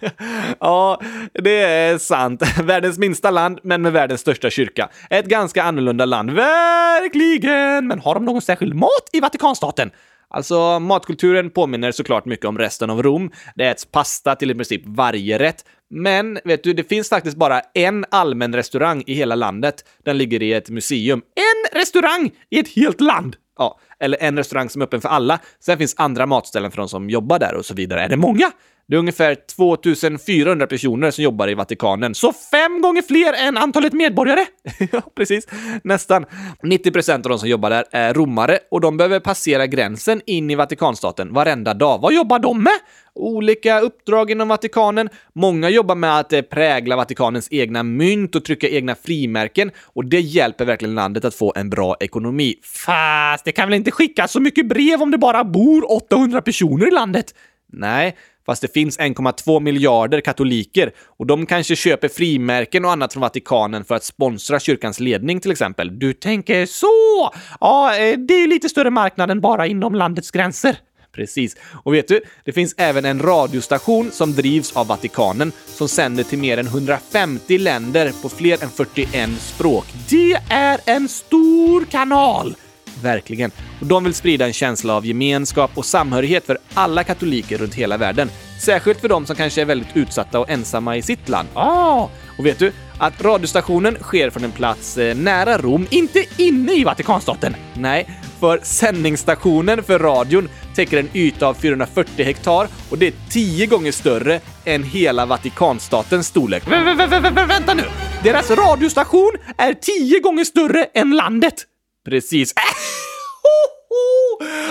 ja, 0.60 1.02
det 1.34 1.62
är 1.62 1.98
sant. 1.98 2.43
Världens 2.63 2.98
minsta 2.98 3.32
land, 3.32 3.60
men 3.63 3.82
med 3.82 3.93
världens 3.93 4.22
största 4.22 4.50
kyrka. 4.50 4.89
Ett 5.10 5.26
ganska 5.26 5.63
annorlunda 5.63 6.06
land, 6.06 6.32
verkligen! 6.32 7.88
Men 7.88 8.00
har 8.00 8.13
de 8.13 8.26
någon 8.26 8.41
särskild 8.41 8.74
mat 8.76 9.10
i 9.13 9.19
Vatikanstaten? 9.19 9.91
Alltså, 10.34 10.80
matkulturen 10.80 11.50
påminner 11.50 11.91
såklart 11.91 12.26
mycket 12.26 12.46
om 12.46 12.58
resten 12.58 12.89
av 12.89 13.04
Rom. 13.04 13.32
Det 13.56 13.65
äts 13.65 13.86
pasta 13.86 14.36
till 14.36 14.52
i 14.52 14.56
princip 14.56 14.82
varje 14.86 15.39
rätt. 15.39 15.65
Men 15.89 16.39
vet 16.43 16.63
du, 16.63 16.74
det 16.74 16.84
finns 16.84 17.10
faktiskt 17.10 17.38
bara 17.38 17.62
en 17.74 18.06
allmän 18.12 18.56
restaurang 18.56 19.04
i 19.08 19.13
hela 19.13 19.36
landet. 19.36 19.76
Den 20.06 20.17
ligger 20.17 20.43
i 20.43 20.54
ett 20.54 20.69
museum. 20.69 21.22
En 21.36 21.80
restaurang 21.80 22.32
i 22.50 22.60
ett 22.60 22.76
helt 22.76 23.02
land! 23.02 23.36
Ja, 23.58 23.80
eller 24.00 24.17
en 24.22 24.38
restaurang 24.38 24.69
som 24.69 24.82
är 24.82 24.86
öppen 24.86 25.02
för 25.02 25.10
alla. 25.10 25.39
Sen 25.60 25.78
finns 25.78 25.96
andra 25.98 26.26
matställen 26.26 26.72
för 26.72 26.78
de 26.78 26.89
som 26.89 27.10
jobbar 27.10 27.39
där 27.39 27.56
och 27.56 27.65
så 27.65 27.74
vidare. 27.74 28.02
Är 28.02 28.10
det 28.10 28.17
många? 28.17 28.52
Det 28.93 28.97
är 28.97 28.99
ungefär 28.99 29.36
2400 29.56 30.67
personer 30.67 31.12
som 31.12 31.23
jobbar 31.23 31.47
i 31.47 31.53
Vatikanen, 31.53 32.15
så 32.15 32.34
fem 32.34 32.82
gånger 32.82 33.01
fler 33.01 33.47
än 33.47 33.58
antalet 33.58 33.93
medborgare! 33.93 34.45
ja, 34.91 35.01
precis. 35.15 35.47
Nästan. 35.84 36.25
90 36.63 36.91
procent 36.91 37.25
av 37.25 37.29
de 37.29 37.39
som 37.39 37.49
jobbar 37.49 37.69
där 37.69 37.86
är 37.91 38.13
romare 38.13 38.60
och 38.71 38.82
de 38.82 38.97
behöver 38.97 39.19
passera 39.19 39.67
gränsen 39.67 40.21
in 40.25 40.49
i 40.49 40.56
Vatikanstaten 40.56 41.34
varenda 41.34 41.73
dag. 41.73 41.99
Vad 42.01 42.13
jobbar 42.13 42.39
de 42.39 42.63
med? 42.63 42.73
Olika 43.15 43.79
uppdrag 43.79 44.32
inom 44.32 44.47
Vatikanen. 44.47 45.10
Många 45.36 45.69
jobbar 45.69 45.95
med 45.95 46.19
att 46.19 46.34
eh, 46.34 46.41
prägla 46.41 46.95
Vatikanens 46.95 47.47
egna 47.51 47.84
mynt 47.84 48.36
och 48.36 48.45
trycka 48.45 48.69
egna 48.69 48.95
frimärken 48.95 49.71
och 49.84 50.06
det 50.06 50.19
hjälper 50.19 50.65
verkligen 50.65 50.95
landet 50.95 51.25
att 51.25 51.36
få 51.36 51.53
en 51.56 51.69
bra 51.69 51.95
ekonomi. 51.99 52.56
Fast 52.63 53.45
det 53.45 53.51
kan 53.51 53.69
väl 53.69 53.77
inte 53.77 53.91
skickas 53.91 54.32
så 54.32 54.39
mycket 54.39 54.67
brev 54.67 55.01
om 55.01 55.12
det 55.12 55.17
bara 55.17 55.43
bor 55.43 55.91
800 55.91 56.41
personer 56.41 56.88
i 56.88 56.91
landet? 56.91 57.34
Nej, 57.75 58.15
fast 58.45 58.62
det 58.62 58.73
finns 58.73 58.99
1,2 58.99 59.60
miljarder 59.60 60.21
katoliker 60.21 60.91
och 61.17 61.25
de 61.27 61.45
kanske 61.45 61.75
köper 61.75 62.08
frimärken 62.08 62.86
och 62.86 62.91
annat 62.91 63.13
från 63.13 63.21
Vatikanen 63.21 63.86
för 63.86 63.95
att 63.95 64.03
sponsra 64.03 64.60
kyrkans 64.60 64.99
ledning 64.99 65.39
till 65.39 65.51
exempel. 65.51 65.99
Du 65.99 66.13
tänker 66.13 66.65
så! 66.65 67.32
Ja, 67.60 67.97
eh, 67.97 68.17
det 68.17 68.34
är 68.34 68.41
ju 68.41 68.47
lite 68.47 68.69
större 68.69 68.89
marknad 68.89 69.32
än 69.32 69.41
bara 69.41 69.67
inom 69.67 69.95
landets 69.95 70.32
gränser. 70.32 70.77
Precis. 71.15 71.56
Och 71.84 71.93
vet 71.93 72.08
du, 72.08 72.21
det 72.45 72.51
finns 72.51 72.75
även 72.77 73.06
en 73.06 73.19
radiostation 73.19 74.12
som 74.12 74.34
drivs 74.34 74.77
av 74.77 74.88
Vatikanen 74.88 75.51
som 75.65 75.88
sänder 75.88 76.23
till 76.23 76.39
mer 76.39 76.58
än 76.58 76.67
150 76.67 77.58
länder 77.58 78.12
på 78.21 78.29
fler 78.29 78.63
än 78.63 78.69
41 78.69 79.29
språk. 79.39 79.86
Det 80.10 80.39
är 80.49 80.79
en 80.86 81.08
stor 81.08 81.86
kanal! 81.86 82.56
Verkligen. 83.01 83.51
Och 83.82 83.88
de 83.88 84.03
vill 84.03 84.13
sprida 84.13 84.45
en 84.45 84.53
känsla 84.53 84.93
av 84.93 85.06
gemenskap 85.06 85.71
och 85.73 85.86
samhörighet 85.86 86.45
för 86.45 86.58
alla 86.73 87.03
katoliker 87.03 87.58
runt 87.58 87.73
hela 87.73 87.97
världen. 87.97 88.29
Särskilt 88.60 89.01
för 89.01 89.10
de 89.10 89.25
som 89.25 89.36
kanske 89.36 89.62
är 89.62 89.65
väldigt 89.65 89.97
utsatta 89.97 90.39
och 90.39 90.49
ensamma 90.49 90.97
i 90.97 91.01
sitt 91.01 91.29
land. 91.29 91.47
Ah! 91.53 92.10
Och 92.38 92.45
vet 92.45 92.60
du? 92.60 92.71
Att 92.97 93.21
radiostationen 93.21 93.97
sker 94.01 94.29
från 94.29 94.43
en 94.43 94.51
plats 94.51 94.97
eh, 94.97 95.15
nära 95.15 95.58
Rom, 95.58 95.88
inte 95.89 96.25
inne 96.38 96.73
i 96.73 96.84
Vatikanstaten. 96.84 97.56
Nej, 97.73 98.10
för 98.39 98.60
sändningsstationen 98.63 99.84
för 99.84 99.99
radion 99.99 100.49
täcker 100.75 100.97
en 100.97 101.10
yta 101.13 101.47
av 101.47 101.53
440 101.53 102.25
hektar 102.25 102.67
och 102.89 102.97
det 102.97 103.08
är 103.08 103.13
tio 103.29 103.65
gånger 103.65 103.91
större 103.91 104.39
än 104.65 104.84
hela 104.84 105.25
Vatikanstatens 105.25 106.27
storlek. 106.27 106.67
Vä 106.67 106.93
vä 106.93 107.19
vä 107.19 107.45
vänta 107.45 107.73
nu! 107.73 107.84
Deras 108.23 108.51
radiostation 108.51 109.32
är 109.58 109.73
tio 109.73 110.19
gånger 110.19 110.43
större 110.43 110.84
än 110.84 111.15
landet! 111.15 111.72
Precis. 112.05 112.53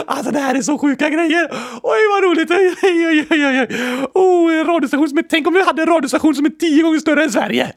Alltså 0.06 0.32
det 0.32 0.38
här 0.38 0.54
är 0.54 0.62
så 0.62 0.78
sjuka 0.78 1.08
grejer! 1.08 1.48
Oj 1.82 2.00
vad 2.10 2.24
roligt! 2.24 2.50
Oj, 2.50 2.74
oj, 2.82 3.26
oj, 3.30 3.46
oj. 3.46 3.68
Oh, 4.14 4.54
en 4.54 4.66
radiostation 4.66 5.08
som 5.08 5.18
är... 5.18 5.22
Tänk 5.22 5.46
om 5.46 5.54
vi 5.54 5.64
hade 5.64 5.82
en 5.82 5.88
radiostation 5.88 6.34
som 6.34 6.46
är 6.46 6.50
tio 6.50 6.82
gånger 6.82 6.98
större 6.98 7.24
än 7.24 7.32
Sverige! 7.32 7.72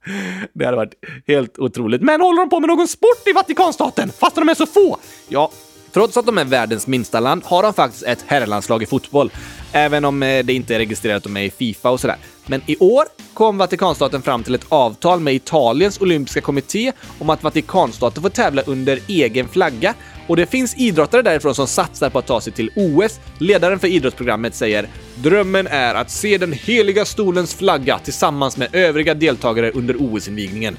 Det 0.54 0.64
hade 0.64 0.76
varit 0.76 0.94
helt 1.26 1.58
otroligt. 1.58 2.02
Men 2.02 2.20
håller 2.20 2.40
de 2.42 2.50
på 2.50 2.60
med 2.60 2.68
någon 2.68 2.88
sport 2.88 3.26
i 3.26 3.32
Vatikanstaten? 3.32 4.12
Fast 4.18 4.36
de 4.36 4.48
är 4.48 4.54
så 4.54 4.66
få? 4.66 4.98
Ja, 5.28 5.50
Trots 5.92 6.16
att 6.16 6.26
de 6.26 6.38
är 6.38 6.44
världens 6.44 6.86
minsta 6.86 7.20
land 7.20 7.42
har 7.44 7.62
de 7.62 7.74
faktiskt 7.74 8.02
ett 8.02 8.24
herrlandslag 8.26 8.82
i 8.82 8.86
fotboll. 8.86 9.30
Även 9.72 10.04
om 10.04 10.22
eh, 10.22 10.44
det 10.44 10.52
inte 10.52 10.74
är 10.74 10.78
registrerat 10.78 11.16
att 11.16 11.22
de 11.22 11.36
är 11.36 11.42
i 11.42 11.50
Fifa 11.50 11.90
och 11.90 12.00
sådär. 12.00 12.16
Men 12.50 12.62
i 12.66 12.76
år 12.76 13.04
kom 13.34 13.58
Vatikanstaten 13.58 14.22
fram 14.22 14.42
till 14.42 14.54
ett 14.54 14.66
avtal 14.68 15.20
med 15.20 15.34
Italiens 15.34 16.00
olympiska 16.00 16.40
kommitté 16.40 16.92
om 17.18 17.30
att 17.30 17.42
Vatikanstaten 17.42 18.22
får 18.22 18.30
tävla 18.30 18.62
under 18.62 18.98
egen 19.08 19.48
flagga 19.48 19.94
och 20.26 20.36
det 20.36 20.46
finns 20.46 20.74
idrottare 20.76 21.22
därifrån 21.22 21.54
som 21.54 21.66
satsar 21.66 22.10
på 22.10 22.18
att 22.18 22.26
ta 22.26 22.40
sig 22.40 22.52
till 22.52 22.70
OS. 22.76 23.20
Ledaren 23.38 23.78
för 23.78 23.88
idrottsprogrammet 23.88 24.54
säger 24.54 24.88
“Drömmen 25.14 25.66
är 25.66 25.94
att 25.94 26.10
se 26.10 26.38
den 26.38 26.52
heliga 26.52 27.04
stolens 27.04 27.54
flagga 27.54 27.98
tillsammans 27.98 28.56
med 28.56 28.74
övriga 28.74 29.14
deltagare 29.14 29.70
under 29.70 29.96
OS-invigningen”. 29.98 30.76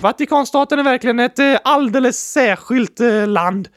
Vatikanstaten 0.00 0.78
är 0.78 0.82
verkligen 0.82 1.20
ett 1.20 1.38
eh, 1.38 1.56
alldeles 1.64 2.32
särskilt 2.32 3.00
eh, 3.00 3.26
land. 3.26 3.68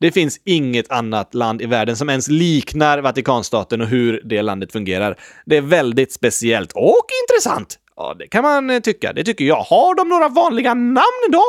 Det 0.00 0.12
finns 0.12 0.40
inget 0.44 0.90
annat 0.90 1.34
land 1.34 1.62
i 1.62 1.66
världen 1.66 1.96
som 1.96 2.10
ens 2.10 2.28
liknar 2.28 2.98
Vatikanstaten 2.98 3.80
och 3.80 3.86
hur 3.86 4.22
det 4.24 4.42
landet 4.42 4.72
fungerar. 4.72 5.16
Det 5.46 5.56
är 5.56 5.60
väldigt 5.60 6.12
speciellt 6.12 6.72
och 6.72 7.06
intressant. 7.22 7.78
Ja, 7.96 8.14
det 8.18 8.26
kan 8.26 8.42
man 8.42 8.70
eh, 8.70 8.80
tycka. 8.80 9.12
Det 9.12 9.24
tycker 9.24 9.44
jag. 9.44 9.62
Har 9.62 9.94
de 9.94 10.08
några 10.08 10.28
vanliga 10.28 10.74
namn 10.74 11.30
då? 11.32 11.44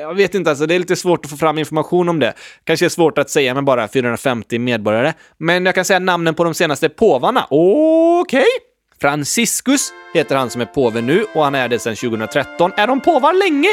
Jag 0.00 0.14
vet 0.14 0.34
inte, 0.34 0.50
alltså 0.50 0.66
det 0.66 0.74
är 0.74 0.78
lite 0.78 0.96
svårt 0.96 1.24
att 1.24 1.30
få 1.30 1.36
fram 1.36 1.58
information 1.58 2.08
om 2.08 2.18
det. 2.18 2.34
Kanske 2.64 2.86
är 2.86 2.90
svårt 2.90 3.18
att 3.18 3.30
säga 3.30 3.54
med 3.54 3.64
bara 3.64 3.88
450 3.88 4.58
medborgare. 4.58 5.12
Men 5.38 5.66
jag 5.66 5.74
kan 5.74 5.84
säga 5.84 5.98
namnen 5.98 6.34
på 6.34 6.44
de 6.44 6.54
senaste 6.54 6.88
påvarna. 6.88 7.46
Okej? 7.50 8.40
Okay. 8.40 8.44
Franciscus 9.00 9.92
heter 10.14 10.36
han 10.36 10.50
som 10.50 10.60
är 10.60 10.66
påve 10.66 11.00
nu 11.00 11.24
och 11.34 11.44
han 11.44 11.54
är 11.54 11.68
det 11.68 11.78
sedan 11.78 11.96
2013. 11.96 12.72
Är 12.76 12.86
de 12.86 13.00
påvar 13.00 13.32
länge? 13.32 13.68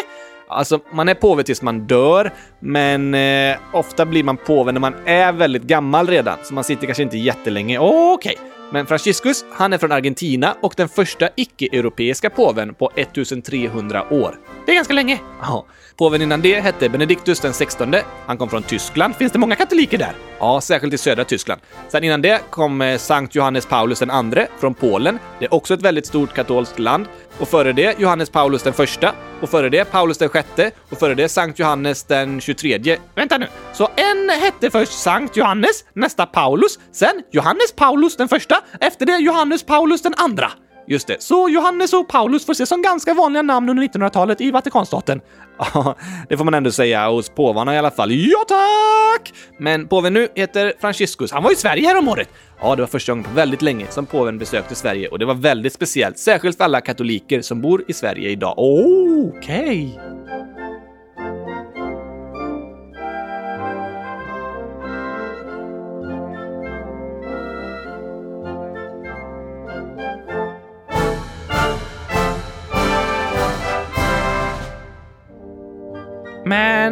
Alltså, 0.54 0.80
man 0.92 1.10
är 1.10 1.14
påve 1.14 1.44
tills 1.44 1.62
man 1.62 1.80
dör, 1.80 2.34
men 2.60 3.14
eh, 3.14 3.58
ofta 3.74 4.06
blir 4.06 4.24
man 4.24 4.38
påve 4.38 4.72
när 4.72 4.80
man 4.80 4.94
är 5.06 5.32
väldigt 5.34 5.64
gammal 5.64 6.08
redan, 6.08 6.38
så 6.44 6.54
man 6.54 6.64
sitter 6.64 6.86
kanske 6.86 7.04
inte 7.04 7.18
jättelänge. 7.18 7.80
Okej. 7.80 8.36
Okay. 8.40 8.54
Men 8.74 8.86
Franciscus, 8.86 9.46
han 9.52 9.74
är 9.74 9.78
från 9.78 9.92
Argentina 9.92 10.56
och 10.62 10.74
den 10.78 10.90
första 10.90 11.30
icke-europeiska 11.36 12.30
påven 12.30 12.74
på 12.74 12.92
1300 12.96 14.14
år. 14.14 14.40
Det 14.66 14.72
är 14.72 14.76
ganska 14.76 14.94
länge. 14.94 15.20
Ja. 15.42 15.66
Påven 15.98 16.22
innan 16.22 16.42
det 16.42 16.60
hette 16.60 16.90
Benedictus 16.90 17.40
den 17.40 17.54
16. 17.54 17.96
Han 18.26 18.38
kom 18.38 18.50
från 18.50 18.64
Tyskland. 18.64 19.16
Finns 19.16 19.32
det 19.32 19.40
många 19.40 19.56
katoliker 19.56 19.98
där? 19.98 20.14
Ja, 20.40 20.62
särskilt 20.62 20.94
i 20.94 20.98
södra 20.98 21.24
Tyskland. 21.24 21.62
Sen 21.90 22.04
innan 22.04 22.22
det 22.22 22.42
kom 22.50 22.82
eh, 22.82 22.98
Sankt 22.98 23.36
Johannes 23.36 23.66
Paulus 23.66 24.00
den 24.00 24.10
andre 24.12 24.48
från 24.60 24.74
Polen. 24.74 25.20
Det 25.40 25.46
är 25.46 25.54
också 25.54 25.74
ett 25.74 25.82
väldigt 25.82 26.06
stort 26.06 26.34
katolskt 26.34 26.80
land. 26.80 27.06
Och 27.40 27.48
före 27.48 27.74
det 27.74 28.00
Johannes 28.00 28.30
Paulus 28.30 28.64
den 28.64 28.74
första. 28.74 29.14
Och 29.44 29.50
före 29.50 29.70
det 29.70 29.86
Paulus 29.86 30.18
den 30.18 30.30
sjätte. 30.30 30.72
Och 30.90 31.00
före 31.00 31.16
det 31.16 31.30
Sankt 31.30 31.60
Johannes 31.60 32.04
den 32.04 32.42
23. 32.42 32.98
Vänta 33.16 33.38
nu. 33.38 33.48
Så 33.74 33.90
en 33.96 34.30
hette 34.30 34.72
först 34.72 34.92
Sankt 34.92 35.38
Johannes, 35.38 35.86
nästa 35.94 36.26
Paulus, 36.26 36.80
sen 36.92 37.24
Johannes 37.32 37.72
Paulus 37.76 38.18
den 38.18 38.28
första, 38.28 38.56
efter 38.82 39.06
det 39.06 39.18
Johannes 39.18 39.64
Paulus 39.64 40.02
den 40.02 40.14
andra. 40.18 40.52
Just 40.88 41.08
det, 41.08 41.22
så 41.24 41.50
Johannes 41.50 41.94
och 41.94 42.08
Paulus 42.08 42.46
får 42.46 42.54
ses 42.54 42.70
som 42.70 42.82
ganska 42.82 43.14
vanliga 43.14 43.42
namn 43.42 43.70
under 43.70 43.84
1900-talet 43.84 44.42
i 44.42 44.52
Vatikanstaten. 44.52 45.22
Ja, 45.74 45.96
det 46.30 46.38
får 46.38 46.46
man 46.46 46.54
ändå 46.54 46.72
säga 46.72 47.10
hos 47.10 47.30
påvarna 47.30 47.76
i 47.76 47.78
alla 47.78 47.92
fall. 47.92 48.12
Ja, 48.12 48.46
tack! 48.48 49.34
Men 49.60 49.88
påven 49.88 50.14
nu 50.14 50.28
heter 50.36 50.74
Franciscus. 50.82 51.32
Han 51.32 51.44
var 51.44 51.52
i 51.52 51.56
Sverige 51.56 51.88
häromåret. 51.88 52.30
Ja, 52.62 52.76
det 52.76 52.82
var 52.82 52.88
första 52.88 53.12
gången 53.12 53.24
på 53.24 53.32
väldigt 53.36 53.62
länge 53.62 53.88
som 53.90 54.06
påven 54.06 54.38
besökte 54.38 54.76
Sverige 54.76 55.08
och 55.08 55.20
det 55.20 55.26
var 55.26 55.34
väldigt 55.34 55.74
speciellt, 55.74 56.18
särskilt 56.18 56.58
för 56.58 56.64
alla 56.64 56.82
katoliker 56.82 57.42
som 57.42 57.62
bor 57.62 57.84
i 57.88 57.94
Sverige 57.94 58.30
idag. 58.30 58.54
Okej! 58.58 60.00
Okay. 60.00 60.63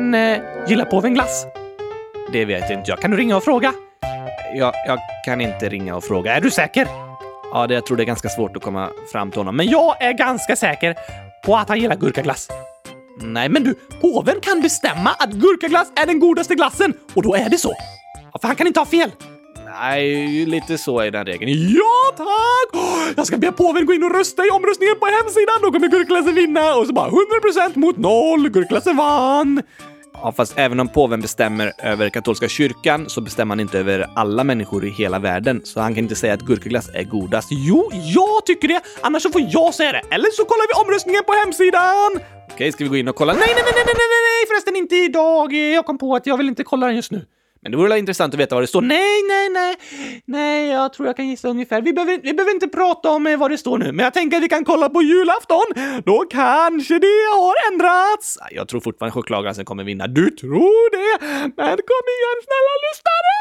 Men 0.01 0.13
eh, 0.13 0.41
gillar 0.67 0.85
påven 0.85 1.13
glass? 1.13 1.45
Det 2.31 2.45
vet 2.45 2.69
inte 2.69 2.91
jag. 2.91 2.99
Kan 2.99 3.11
du 3.11 3.17
ringa 3.17 3.37
och 3.37 3.43
fråga? 3.43 3.73
Jag, 4.55 4.73
jag 4.87 4.99
kan 5.25 5.41
inte 5.41 5.69
ringa 5.69 5.95
och 5.95 6.03
fråga. 6.03 6.35
Är 6.35 6.41
du 6.41 6.51
säker? 6.51 6.87
Ja, 7.53 7.67
det, 7.67 7.73
jag 7.73 7.85
tror 7.85 7.97
det 7.97 8.03
är 8.03 8.05
ganska 8.05 8.29
svårt 8.29 8.55
att 8.55 8.63
komma 8.63 8.89
fram 9.11 9.31
till 9.31 9.39
honom. 9.39 9.55
Men 9.55 9.67
jag 9.67 10.01
är 10.01 10.13
ganska 10.13 10.55
säker 10.55 10.95
på 11.45 11.57
att 11.57 11.69
han 11.69 11.79
gillar 11.79 11.95
gurkaglass. 11.95 12.47
Nej, 13.21 13.49
men 13.49 13.63
du, 13.63 13.75
påven 14.01 14.35
kan 14.41 14.61
bestämma 14.61 15.09
att 15.09 15.31
gurkaglass 15.31 15.91
är 15.95 16.05
den 16.05 16.19
godaste 16.19 16.55
glassen 16.55 16.93
och 17.13 17.23
då 17.23 17.35
är 17.35 17.49
det 17.49 17.57
så. 17.57 17.73
Ja, 18.33 18.39
för 18.41 18.47
han 18.47 18.55
kan 18.55 18.67
inte 18.67 18.79
ha 18.79 18.85
fel. 18.85 19.11
Nej, 19.81 20.45
lite 20.45 20.77
så 20.77 20.99
är 20.99 21.11
den 21.11 21.25
regeln. 21.25 21.51
Ja, 21.51 22.17
tack! 22.17 22.83
Jag 23.17 23.27
ska 23.27 23.37
be 23.37 23.51
påven 23.51 23.85
gå 23.85 23.93
in 23.93 24.03
och 24.03 24.15
rösta 24.15 24.45
i 24.45 24.49
omröstningen 24.49 24.95
på 24.99 25.05
hemsidan. 25.05 25.55
Då 25.61 25.71
kommer 25.71 25.87
gurkklassen 25.87 26.35
vinna. 26.35 26.75
Och 26.75 26.87
så 26.87 26.93
bara 26.93 27.09
100% 27.09 27.77
mot 27.77 27.97
noll. 27.97 28.49
Gurkklassen 28.49 28.97
vann. 28.97 29.61
Ja, 30.13 30.31
fast 30.31 30.53
även 30.57 30.79
om 30.79 30.87
påven 30.87 31.21
bestämmer 31.21 31.73
över 31.83 32.09
katolska 32.09 32.47
kyrkan 32.47 33.09
så 33.09 33.21
bestämmer 33.21 33.51
han 33.55 33.59
inte 33.59 33.79
över 33.79 34.09
alla 34.15 34.43
människor 34.43 34.85
i 34.85 34.89
hela 34.89 35.19
världen. 35.19 35.61
Så 35.63 35.79
han 35.79 35.95
kan 35.95 36.03
inte 36.03 36.15
säga 36.15 36.33
att 36.33 36.41
gurkaglass 36.41 36.89
är 36.93 37.03
godast. 37.03 37.47
Jo, 37.51 37.89
jag 37.93 38.45
tycker 38.45 38.67
det. 38.67 38.81
Annars 39.01 39.23
så 39.23 39.29
får 39.29 39.41
jag 39.49 39.73
säga 39.73 39.91
det. 39.91 40.01
Eller 40.11 40.29
så 40.31 40.45
kollar 40.45 40.67
vi 40.67 40.85
omröstningen 40.85 41.23
på 41.25 41.33
hemsidan. 41.33 42.19
Okej, 42.53 42.71
ska 42.71 42.83
vi 42.83 42.89
gå 42.89 42.97
in 42.97 43.07
och 43.07 43.15
kolla? 43.15 43.33
Nej, 43.33 43.41
nej, 43.47 43.55
nej, 43.55 43.73
nej, 43.75 43.83
nej, 43.85 43.95
nej, 43.97 44.21
nej, 44.29 44.47
förresten 44.47 44.75
inte 44.75 44.95
idag. 44.95 45.53
Jag 45.53 45.85
kom 45.85 45.97
på 45.97 46.15
att 46.15 46.25
jag 46.25 46.37
vill 46.37 46.47
inte 46.47 46.63
kolla 46.63 46.87
den 46.87 46.95
just 46.95 47.11
nu. 47.11 47.25
Men 47.63 47.71
det 47.71 47.77
vore 47.77 47.99
intressant 47.99 48.33
att 48.33 48.39
veta 48.39 48.55
vad 48.55 48.63
det 48.63 48.67
står. 48.67 48.81
Nej, 48.81 49.23
nej, 49.27 49.49
nej. 49.49 49.75
Nej, 50.25 50.69
jag 50.69 50.93
tror 50.93 51.07
jag 51.07 51.15
kan 51.15 51.27
gissa 51.27 51.47
ungefär. 51.49 51.81
Vi 51.81 51.93
behöver, 51.93 52.19
vi 52.23 52.33
behöver 52.33 52.53
inte 52.53 52.67
prata 52.67 53.09
om 53.09 53.27
eh, 53.27 53.37
vad 53.37 53.51
det 53.51 53.57
står 53.57 53.77
nu, 53.77 53.91
men 53.91 54.03
jag 54.03 54.13
tänker 54.13 54.37
att 54.37 54.43
vi 54.43 54.49
kan 54.49 54.65
kolla 54.65 54.89
på 54.89 55.01
julafton. 55.01 55.65
Då 56.05 56.25
kanske 56.29 56.99
det 56.99 57.21
har 57.35 57.71
ändrats. 57.71 58.37
Jag 58.51 58.67
tror 58.67 58.79
fortfarande 58.81 59.13
chokladglassen 59.13 59.65
kommer 59.65 59.83
vinna. 59.83 60.07
Du 60.07 60.29
tror 60.29 60.91
det? 60.97 61.25
Men 61.57 61.77
kom 61.91 62.05
igen, 62.15 62.37
snälla 62.47 62.73
lyssnare! 62.85 63.37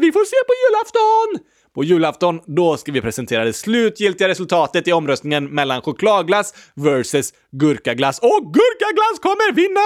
Vi 0.00 0.12
får 0.12 0.24
se 0.24 0.36
på 0.48 0.54
julafton! 0.62 1.28
På 1.74 1.84
julafton, 1.84 2.40
då 2.46 2.76
ska 2.76 2.92
vi 2.92 3.00
presentera 3.00 3.44
det 3.44 3.52
slutgiltiga 3.52 4.28
resultatet 4.28 4.88
i 4.88 4.92
omröstningen 4.92 5.44
mellan 5.44 5.82
chokladglass 5.82 6.54
versus 6.74 7.34
gurkaglass. 7.50 8.18
Och 8.18 8.54
gurkaglass 8.54 9.18
kommer 9.20 9.52
vinna! 9.52 9.80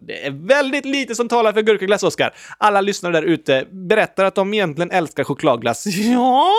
Det 0.00 0.26
är 0.26 0.46
väldigt 0.46 0.84
lite 0.84 1.14
som 1.14 1.28
talar 1.28 1.52
för 1.52 1.62
gurkaglass, 1.62 2.02
Oskar. 2.02 2.34
Alla 2.58 2.80
lyssnare 2.80 3.12
där 3.12 3.22
ute 3.22 3.66
berättar 3.70 4.24
att 4.24 4.34
de 4.34 4.54
egentligen 4.54 4.90
älskar 4.90 5.24
chokladglass. 5.24 5.86
Ja, 5.96 6.52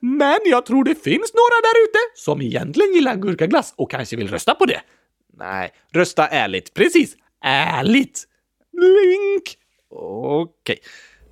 men 0.00 0.38
jag 0.44 0.66
tror 0.66 0.84
det 0.84 0.94
finns 0.94 1.34
några 1.34 1.60
där 1.62 1.84
ute 1.84 1.98
som 2.14 2.42
egentligen 2.42 2.94
gillar 2.94 3.16
gurkaglass 3.16 3.74
och 3.76 3.90
kanske 3.90 4.16
vill 4.16 4.28
rösta 4.28 4.54
på 4.54 4.66
det. 4.66 4.80
Nej, 5.38 5.70
rösta 5.92 6.26
ärligt. 6.26 6.74
Precis, 6.74 7.16
ärligt. 7.44 8.24
Link! 8.72 9.58
Okej. 9.90 10.42
Okay. 10.42 10.76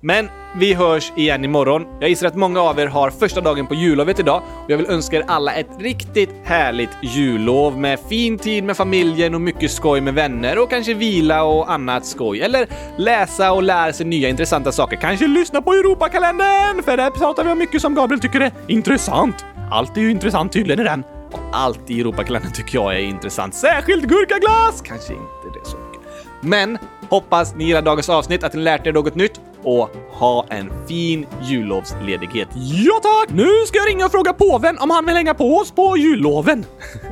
Men 0.05 0.29
vi 0.55 0.73
hörs 0.73 1.11
igen 1.15 1.45
imorgon. 1.45 1.85
Jag 1.99 2.09
gissar 2.09 2.27
att 2.27 2.35
många 2.35 2.61
av 2.61 2.79
er 2.79 2.87
har 2.87 3.09
första 3.09 3.41
dagen 3.41 3.67
på 3.67 3.75
jullovet 3.75 4.19
idag 4.19 4.41
och 4.63 4.71
jag 4.71 4.77
vill 4.77 4.85
önska 4.85 5.17
er 5.17 5.23
alla 5.27 5.53
ett 5.53 5.69
riktigt 5.79 6.29
härligt 6.43 6.89
jullov 7.01 7.77
med 7.77 7.99
fin 8.09 8.37
tid 8.37 8.63
med 8.63 8.77
familjen 8.77 9.35
och 9.35 9.41
mycket 9.41 9.71
skoj 9.71 10.01
med 10.01 10.13
vänner 10.13 10.59
och 10.59 10.69
kanske 10.69 10.93
vila 10.93 11.43
och 11.43 11.71
annat 11.71 12.05
skoj. 12.05 12.41
Eller 12.41 12.67
läsa 12.97 13.51
och 13.51 13.63
lära 13.63 13.93
sig 13.93 14.05
nya 14.05 14.29
intressanta 14.29 14.71
saker. 14.71 14.97
Kanske 14.97 15.27
lyssna 15.27 15.61
på 15.61 15.73
Europakalendern, 15.73 16.83
för 16.83 16.97
där 16.97 17.09
pratar 17.09 17.43
vi 17.43 17.51
om 17.51 17.57
mycket 17.57 17.81
som 17.81 17.95
Gabriel 17.95 18.21
tycker 18.21 18.41
är 18.41 18.51
intressant. 18.67 19.45
Allt 19.71 19.97
är 19.97 20.01
ju 20.01 20.11
intressant 20.11 20.51
tydligen 20.51 20.79
i 20.79 20.83
den. 20.83 21.03
Allt 21.51 21.89
i 21.89 21.99
Europakalendern 21.99 22.51
tycker 22.53 22.75
jag 22.75 22.95
är 22.95 22.99
intressant. 22.99 23.55
Särskilt 23.55 24.03
gurkaglass! 24.03 24.81
Kanske 24.81 25.13
inte 25.13 25.59
det 25.59 25.65
så 25.69 25.77
mycket. 25.77 26.01
Men 26.41 26.77
hoppas 27.13 27.55
ni 27.55 27.63
gillar 27.63 27.81
dagens 27.81 28.09
avsnitt, 28.09 28.43
att 28.43 28.53
ni 28.53 28.61
lärt 28.61 28.87
er 28.87 28.93
något 28.93 29.15
nytt 29.15 29.41
och 29.63 29.89
ha 30.11 30.45
en 30.49 30.71
fin 30.87 31.25
jullovsledighet. 31.41 32.47
Ja 32.55 32.99
tack! 33.03 33.29
Nu 33.29 33.47
ska 33.65 33.77
jag 33.77 33.89
ringa 33.89 34.05
och 34.05 34.11
fråga 34.11 34.33
påven 34.33 34.77
om 34.79 34.89
han 34.89 35.05
vill 35.05 35.15
hänga 35.15 35.33
på 35.33 35.57
oss 35.57 35.71
på 35.71 35.97
julloven. 35.97 36.65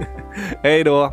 Hej 0.64 0.84
då! 0.84 1.12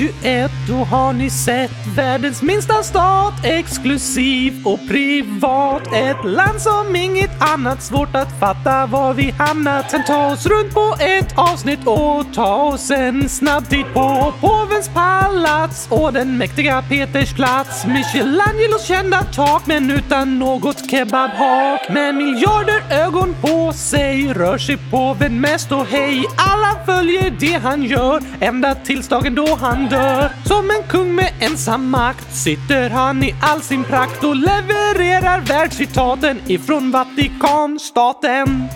21, 0.00 0.50
då 0.68 0.74
har 0.74 1.12
ni 1.12 1.30
sett 1.30 1.86
världens 1.96 2.42
minsta 2.42 2.82
stat, 2.82 3.34
exklusiv 3.44 4.66
och 4.66 4.78
privat. 4.88 5.82
Ett 5.94 6.24
land 6.24 6.60
som 6.60 6.96
inget 6.96 7.29
annat, 7.40 7.82
svårt 7.82 8.16
att 8.16 8.40
fatta 8.40 8.86
var 8.86 9.14
vi 9.14 9.30
hamnat. 9.30 9.90
Sen 9.90 10.04
ta 10.06 10.32
oss 10.32 10.46
runt 10.46 10.74
på 10.74 10.96
ett 11.00 11.38
avsnitt 11.38 11.80
och 11.84 12.34
ta 12.34 12.54
oss 12.54 12.90
en 12.90 13.28
snabb 13.28 13.68
titt 13.68 13.94
på 13.94 14.32
påvens 14.40 14.88
palats 14.88 15.86
och 15.90 16.12
den 16.12 16.38
mäktiga 16.38 16.82
Peters 16.88 17.34
plats. 17.34 17.86
Michelangelos 17.86 18.86
kända 18.86 19.22
tak, 19.22 19.66
men 19.66 19.90
utan 19.90 20.38
något 20.38 20.90
kebabhak. 20.90 21.88
Med 21.88 22.14
miljarder 22.14 22.82
ögon 22.90 23.34
på 23.40 23.72
sig 23.72 24.32
rör 24.32 24.58
sig 24.58 24.76
påven 24.90 25.40
mest 25.40 25.72
och 25.72 25.86
hej, 25.86 26.24
alla 26.36 26.84
följer 26.86 27.30
det 27.30 27.60
han 27.62 27.82
gör 27.82 28.22
ända 28.40 28.74
tills 28.74 29.08
dagen 29.08 29.34
då 29.34 29.58
han 29.60 29.88
dör. 29.88 30.30
Som 30.44 30.70
en 30.70 30.82
kung 30.88 31.14
med 31.14 31.32
ensam 31.40 31.90
makt 31.90 32.34
sitter 32.34 32.90
han 32.90 33.22
i 33.22 33.34
all 33.40 33.60
sin 33.60 33.84
prakt 33.84 34.24
och 34.24 34.36
levererar 34.36 35.40
världscitaten 35.40 36.40
ifrån 36.46 36.90
Vatikanstaten. 37.38 38.68